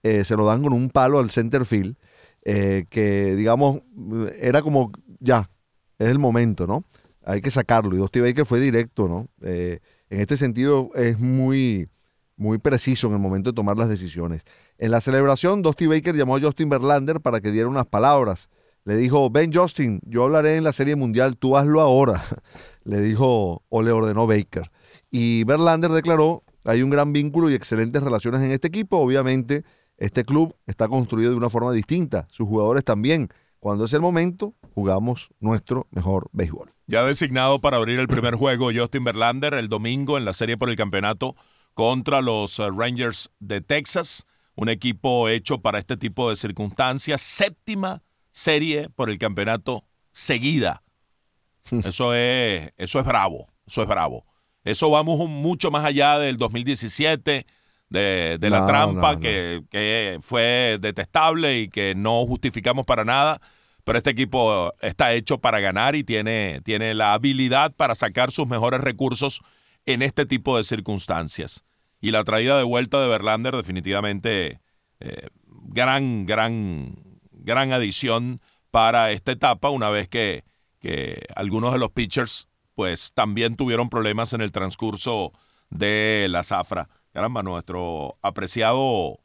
Eh, 0.03 0.23
se 0.23 0.35
lo 0.35 0.45
dan 0.45 0.61
con 0.61 0.73
un 0.73 0.89
palo 0.89 1.19
al 1.19 1.31
center 1.31 1.65
field, 1.65 1.95
que 2.43 3.35
digamos, 3.37 3.79
era 4.39 4.61
como, 4.61 4.91
ya, 5.19 5.49
es 5.97 6.09
el 6.09 6.19
momento, 6.19 6.67
¿no? 6.67 6.83
Hay 7.25 7.41
que 7.41 7.49
sacarlo. 7.49 7.95
Y 7.95 7.99
Dusty 7.99 8.19
Baker 8.19 8.45
fue 8.45 8.59
directo, 8.59 9.07
¿no? 9.07 9.29
En 9.39 9.79
este 10.19 10.35
sentido 10.35 10.91
es 10.93 11.17
muy, 11.19 11.87
muy 12.35 12.57
preciso 12.57 13.07
en 13.07 13.13
el 13.13 13.19
momento 13.19 13.51
de 13.51 13.55
tomar 13.55 13.77
las 13.77 13.87
decisiones. 13.87 14.43
En 14.77 14.91
la 14.91 14.99
celebración, 14.99 15.61
Dusty 15.61 15.87
Baker 15.87 16.15
llamó 16.15 16.35
a 16.35 16.41
Justin 16.41 16.67
Verlander 16.67 17.21
para 17.21 17.39
que 17.39 17.51
diera 17.51 17.69
unas 17.69 17.87
palabras. 17.87 18.49
Le 18.85 18.97
dijo, 18.97 19.29
ven 19.29 19.53
Justin, 19.53 20.01
yo 20.05 20.25
hablaré 20.25 20.57
en 20.57 20.63
la 20.63 20.73
Serie 20.73 20.95
Mundial, 20.95 21.37
tú 21.37 21.55
hazlo 21.57 21.79
ahora. 21.79 22.23
Le 22.83 22.99
dijo 22.99 23.63
o 23.69 23.81
le 23.81 23.91
ordenó 23.91 24.27
Baker. 24.27 24.69
Y 25.09 25.45
Verlander 25.45 25.91
declaró, 25.91 26.43
hay 26.65 26.81
un 26.81 26.89
gran 26.89 27.13
vínculo 27.13 27.49
y 27.49 27.53
excelentes 27.53 28.03
relaciones 28.03 28.41
en 28.41 28.51
este 28.51 28.67
equipo. 28.67 28.97
Obviamente, 28.97 29.63
este 29.97 30.25
club 30.25 30.55
está 30.65 30.89
construido 30.89 31.31
de 31.31 31.37
una 31.37 31.49
forma 31.49 31.71
distinta. 31.71 32.27
Sus 32.29 32.47
jugadores 32.47 32.83
también. 32.83 33.29
Cuando 33.59 33.85
es 33.85 33.93
el 33.93 34.01
momento, 34.01 34.53
jugamos 34.75 35.29
nuestro 35.39 35.87
mejor 35.91 36.27
béisbol. 36.33 36.73
Ya 36.87 37.05
designado 37.05 37.61
para 37.61 37.77
abrir 37.77 37.99
el 37.99 38.09
primer 38.09 38.35
juego 38.35 38.71
Justin 38.75 39.05
Verlander 39.05 39.53
el 39.53 39.69
domingo 39.69 40.17
en 40.17 40.25
la 40.25 40.33
serie 40.33 40.57
por 40.57 40.69
el 40.69 40.75
campeonato 40.75 41.37
contra 41.73 42.21
los 42.21 42.59
eh, 42.59 42.69
Rangers 42.75 43.31
de 43.39 43.61
Texas, 43.61 44.25
un 44.55 44.67
equipo 44.67 45.29
hecho 45.29 45.61
para 45.61 45.79
este 45.79 45.95
tipo 45.95 46.29
de 46.29 46.35
circunstancias, 46.35 47.21
séptima 47.21 48.03
serie 48.33 48.89
por 48.89 49.11
el 49.11 49.19
campeonato 49.19 49.85
seguida. 50.11 50.81
Eso 51.71 52.13
es, 52.13 52.71
eso 52.77 52.99
es 52.99 53.05
bravo, 53.05 53.47
eso 53.65 53.83
es 53.83 53.87
bravo. 53.87 54.25
Eso 54.63 54.89
vamos 54.89 55.19
un- 55.19 55.41
mucho 55.41 55.71
más 55.71 55.85
allá 55.85 56.17
del 56.17 56.37
2017, 56.37 57.45
de, 57.89 58.37
de 58.39 58.49
la 58.49 58.65
trampa 58.65 59.09
no, 59.09 59.13
no. 59.15 59.19
Que, 59.19 59.61
que 59.69 60.17
fue 60.21 60.77
detestable 60.81 61.59
y 61.59 61.69
que 61.69 61.93
no 61.95 62.25
justificamos 62.25 62.85
para 62.85 63.05
nada. 63.05 63.39
Pero 63.83 63.97
este 63.97 64.09
equipo 64.11 64.73
está 64.81 65.13
hecho 65.13 65.39
para 65.39 65.59
ganar 65.59 65.95
y 65.95 66.03
tiene, 66.03 66.61
tiene 66.63 66.93
la 66.93 67.13
habilidad 67.13 67.73
para 67.75 67.95
sacar 67.95 68.31
sus 68.31 68.47
mejores 68.47 68.81
recursos 68.81 69.41
en 69.85 70.01
este 70.01 70.25
tipo 70.25 70.57
de 70.57 70.63
circunstancias. 70.63 71.65
Y 72.01 72.11
la 72.11 72.23
traída 72.23 72.57
de 72.57 72.63
vuelta 72.63 72.99
de 73.01 73.07
Verlander 73.09 73.55
definitivamente 73.55 74.61
eh, 75.01 75.27
gran, 75.65 76.25
gran, 76.25 76.95
gran 77.43 77.71
adición 77.71 78.41
para 78.71 79.11
esta 79.11 79.31
etapa, 79.31 79.69
una 79.69 79.89
vez 79.89 80.09
que, 80.09 80.43
que 80.79 81.21
algunos 81.35 81.73
de 81.73 81.79
los 81.79 81.91
pitchers 81.91 82.47
pues 82.75 83.13
también 83.13 83.55
tuvieron 83.55 83.89
problemas 83.89 84.33
en 84.33 84.41
el 84.41 84.51
transcurso 84.51 85.31
de 85.69 86.27
la 86.29 86.43
zafra. 86.43 86.89
Caramba, 87.11 87.43
nuestro 87.43 88.17
apreciado 88.23 89.19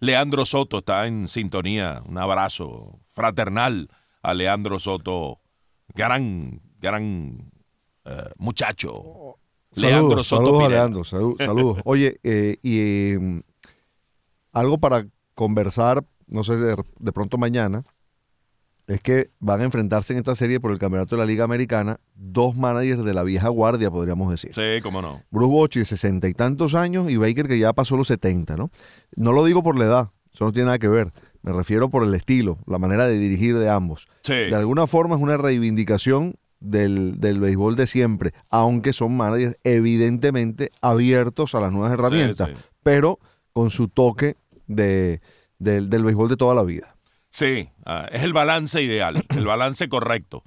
Leandro 0.00 0.44
Soto 0.44 0.78
está 0.78 1.06
en 1.06 1.28
sintonía. 1.28 2.02
Un 2.06 2.18
abrazo 2.18 2.98
fraternal 3.12 3.88
a 4.22 4.34
Leandro 4.34 4.78
Soto, 4.78 5.40
gran, 5.94 6.60
gran 6.80 7.52
eh, 8.04 8.30
muchacho. 8.38 9.38
Leandro 9.74 10.24
Soto 10.24 10.46
saludos, 10.46 10.70
Leandro, 10.70 11.04
saludos. 11.04 11.78
Oye, 11.84 12.18
eh, 12.24 12.56
y 12.62 13.12
em, 13.12 13.42
algo 14.52 14.78
para 14.78 15.06
conversar, 15.34 16.04
no 16.30 16.44
sé, 16.44 16.56
de, 16.56 17.12
pronto 17.12 17.38
mañana, 17.38 17.84
es 18.86 19.00
que 19.00 19.30
van 19.38 19.60
a 19.60 19.64
enfrentarse 19.64 20.12
en 20.12 20.18
esta 20.18 20.34
serie 20.34 20.58
por 20.58 20.72
el 20.72 20.78
campeonato 20.78 21.16
de 21.16 21.20
la 21.20 21.26
Liga 21.26 21.44
Americana 21.44 22.00
dos 22.14 22.56
managers 22.56 23.04
de 23.04 23.14
la 23.14 23.22
vieja 23.22 23.48
guardia, 23.48 23.90
podríamos 23.90 24.30
decir. 24.30 24.52
Sí, 24.54 24.82
cómo 24.82 25.02
no. 25.02 25.22
Bruce 25.30 25.52
Bochy, 25.52 25.84
sesenta 25.84 26.28
y 26.28 26.34
tantos 26.34 26.74
años, 26.74 27.10
y 27.10 27.16
Baker, 27.16 27.46
que 27.46 27.58
ya 27.58 27.72
pasó 27.72 27.96
los 27.96 28.08
70, 28.08 28.56
¿no? 28.56 28.70
No 29.14 29.32
lo 29.32 29.44
digo 29.44 29.62
por 29.62 29.78
la 29.78 29.84
edad, 29.84 30.10
eso 30.32 30.44
no 30.44 30.52
tiene 30.52 30.66
nada 30.66 30.78
que 30.78 30.88
ver. 30.88 31.12
Me 31.42 31.52
refiero 31.52 31.88
por 31.88 32.04
el 32.04 32.14
estilo, 32.14 32.58
la 32.66 32.78
manera 32.78 33.06
de 33.06 33.18
dirigir 33.18 33.58
de 33.58 33.68
ambos. 33.68 34.08
Sí. 34.22 34.34
De 34.34 34.54
alguna 34.54 34.86
forma 34.86 35.16
es 35.16 35.22
una 35.22 35.36
reivindicación 35.36 36.36
del, 36.60 37.16
béisbol 37.18 37.76
de 37.76 37.86
siempre, 37.86 38.32
aunque 38.50 38.92
son 38.92 39.16
managers 39.16 39.56
evidentemente 39.64 40.70
abiertos 40.80 41.54
a 41.54 41.60
las 41.60 41.72
nuevas 41.72 41.92
herramientas, 41.92 42.50
pero 42.82 43.18
con 43.52 43.70
su 43.70 43.88
toque 43.88 44.36
de, 44.66 45.20
del, 45.60 45.88
del 45.88 46.02
béisbol 46.02 46.28
de 46.28 46.36
toda 46.36 46.56
la 46.56 46.64
vida. 46.64 46.96
Sí, 47.30 47.68
ah, 47.86 48.08
es 48.10 48.22
el 48.22 48.32
balance 48.32 48.82
ideal, 48.82 49.24
el 49.36 49.46
balance 49.46 49.88
correcto. 49.88 50.42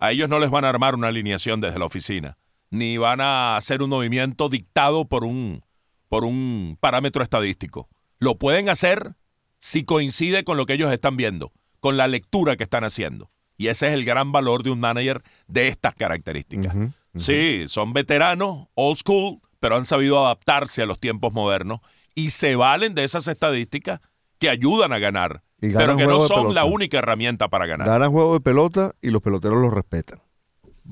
A 0.00 0.10
ellos 0.10 0.28
no 0.28 0.40
les 0.40 0.50
van 0.50 0.64
a 0.64 0.68
armar 0.68 0.96
una 0.96 1.08
alineación 1.08 1.60
desde 1.60 1.78
la 1.78 1.84
oficina, 1.84 2.38
ni 2.70 2.98
van 2.98 3.20
a 3.20 3.56
hacer 3.56 3.82
un 3.82 3.90
movimiento 3.90 4.48
dictado 4.48 5.06
por 5.06 5.24
un, 5.24 5.64
por 6.08 6.24
un 6.24 6.76
parámetro 6.80 7.22
estadístico. 7.22 7.88
Lo 8.18 8.36
pueden 8.36 8.68
hacer 8.68 9.14
si 9.58 9.84
coincide 9.84 10.44
con 10.44 10.56
lo 10.56 10.66
que 10.66 10.74
ellos 10.74 10.92
están 10.92 11.16
viendo, 11.16 11.52
con 11.80 11.96
la 11.96 12.08
lectura 12.08 12.56
que 12.56 12.64
están 12.64 12.84
haciendo. 12.84 13.30
Y 13.56 13.68
ese 13.68 13.88
es 13.88 13.94
el 13.94 14.04
gran 14.04 14.30
valor 14.30 14.62
de 14.62 14.70
un 14.70 14.80
manager 14.80 15.22
de 15.48 15.68
estas 15.68 15.94
características. 15.94 16.74
Sí, 17.16 17.64
son 17.66 17.92
veteranos, 17.92 18.68
old 18.74 18.98
school, 18.98 19.40
pero 19.58 19.76
han 19.76 19.84
sabido 19.84 20.24
adaptarse 20.24 20.82
a 20.82 20.86
los 20.86 21.00
tiempos 21.00 21.32
modernos 21.32 21.80
y 22.14 22.30
se 22.30 22.54
valen 22.54 22.94
de 22.94 23.02
esas 23.02 23.26
estadísticas 23.26 24.00
que 24.38 24.48
ayudan 24.48 24.92
a 24.92 24.98
ganar, 24.98 25.42
pero 25.60 25.96
que 25.96 26.06
no 26.06 26.20
son 26.20 26.54
la 26.54 26.64
única 26.64 26.98
herramienta 26.98 27.48
para 27.48 27.66
ganar. 27.66 27.86
Ganan 27.86 28.12
juego 28.12 28.34
de 28.34 28.40
pelota 28.40 28.94
y 29.02 29.10
los 29.10 29.22
peloteros 29.22 29.58
los 29.58 29.72
respetan. 29.72 30.20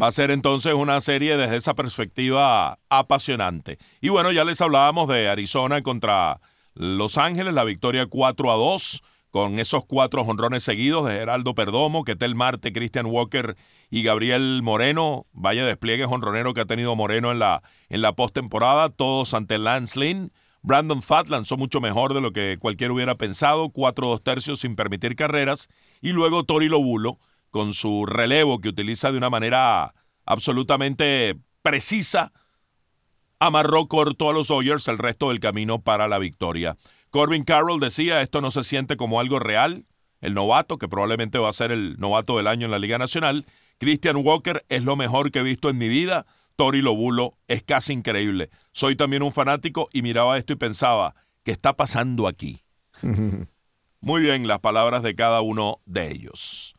Va 0.00 0.08
a 0.08 0.12
ser 0.12 0.30
entonces 0.30 0.74
una 0.74 1.00
serie 1.00 1.36
desde 1.36 1.56
esa 1.56 1.74
perspectiva 1.74 2.78
apasionante. 2.90 3.78
Y 4.00 4.10
bueno, 4.10 4.30
ya 4.30 4.44
les 4.44 4.60
hablábamos 4.60 5.08
de 5.08 5.28
Arizona 5.28 5.82
contra 5.82 6.40
Los 6.74 7.16
Ángeles, 7.16 7.54
la 7.54 7.64
victoria 7.64 8.06
4 8.06 8.52
a 8.52 8.56
2 8.56 9.02
con 9.36 9.58
esos 9.58 9.84
cuatro 9.84 10.24
jonrones 10.24 10.62
seguidos 10.62 11.06
de 11.06 11.12
Geraldo 11.12 11.54
Perdomo, 11.54 12.04
Ketel 12.04 12.34
Marte, 12.34 12.72
Christian 12.72 13.04
Walker 13.04 13.54
y 13.90 14.02
Gabriel 14.02 14.60
Moreno. 14.62 15.26
Vaya 15.32 15.66
despliegue 15.66 16.06
jonronero 16.06 16.54
que 16.54 16.62
ha 16.62 16.64
tenido 16.64 16.96
Moreno 16.96 17.32
en 17.32 17.38
la, 17.38 17.62
en 17.90 18.00
la 18.00 18.14
postemporada, 18.14 18.88
todos 18.88 19.34
ante 19.34 19.58
Lance 19.58 20.00
Lynn. 20.00 20.32
Brandon 20.66 21.00
Fatt 21.00 21.28
lanzó 21.28 21.56
mucho 21.56 21.80
mejor 21.80 22.12
de 22.12 22.20
lo 22.20 22.32
que 22.32 22.58
cualquiera 22.58 22.92
hubiera 22.92 23.14
pensado, 23.14 23.70
cuatro 23.70 24.08
dos 24.08 24.20
tercios 24.20 24.58
sin 24.58 24.74
permitir 24.74 25.14
carreras. 25.14 25.68
Y 26.00 26.10
luego 26.10 26.42
Tori 26.42 26.68
Lobulo, 26.68 27.20
con 27.52 27.72
su 27.72 28.04
relevo 28.04 28.60
que 28.60 28.70
utiliza 28.70 29.12
de 29.12 29.18
una 29.18 29.30
manera 29.30 29.94
absolutamente 30.24 31.38
precisa, 31.62 32.32
amarró 33.38 33.86
corto 33.86 34.28
a 34.28 34.32
los 34.32 34.50
Oyers 34.50 34.88
el 34.88 34.98
resto 34.98 35.28
del 35.28 35.38
camino 35.38 35.82
para 35.82 36.08
la 36.08 36.18
victoria. 36.18 36.76
Corbin 37.10 37.44
Carroll 37.44 37.78
decía, 37.78 38.20
esto 38.20 38.40
no 38.40 38.50
se 38.50 38.64
siente 38.64 38.96
como 38.96 39.20
algo 39.20 39.38
real. 39.38 39.86
El 40.20 40.34
novato, 40.34 40.78
que 40.78 40.88
probablemente 40.88 41.38
va 41.38 41.48
a 41.48 41.52
ser 41.52 41.70
el 41.70 41.96
novato 42.00 42.38
del 42.38 42.48
año 42.48 42.64
en 42.64 42.72
la 42.72 42.80
Liga 42.80 42.98
Nacional. 42.98 43.46
Christian 43.78 44.16
Walker 44.16 44.66
es 44.68 44.82
lo 44.82 44.96
mejor 44.96 45.30
que 45.30 45.38
he 45.38 45.44
visto 45.44 45.70
en 45.70 45.78
mi 45.78 45.88
vida. 45.88 46.26
Tori 46.56 46.80
Lobulo 46.80 47.36
es 47.48 47.62
casi 47.62 47.92
increíble. 47.92 48.50
Soy 48.72 48.96
también 48.96 49.22
un 49.22 49.32
fanático 49.32 49.88
y 49.92 50.02
miraba 50.02 50.38
esto 50.38 50.54
y 50.54 50.56
pensaba, 50.56 51.14
¿qué 51.44 51.52
está 51.52 51.74
pasando 51.74 52.26
aquí? 52.26 52.62
Muy 54.00 54.22
bien, 54.22 54.46
las 54.48 54.60
palabras 54.60 55.02
de 55.02 55.14
cada 55.14 55.42
uno 55.42 55.80
de 55.84 56.10
ellos. 56.10 56.74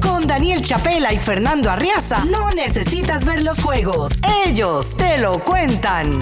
Con 0.00 0.26
Daniel 0.26 0.62
Chapela 0.62 1.12
y 1.12 1.18
Fernando 1.18 1.70
Arriaza, 1.70 2.24
no 2.26 2.50
necesitas 2.50 3.24
ver 3.24 3.42
los 3.42 3.60
juegos. 3.62 4.20
Ellos 4.46 4.96
te 4.96 5.18
lo 5.18 5.38
cuentan. 5.44 6.18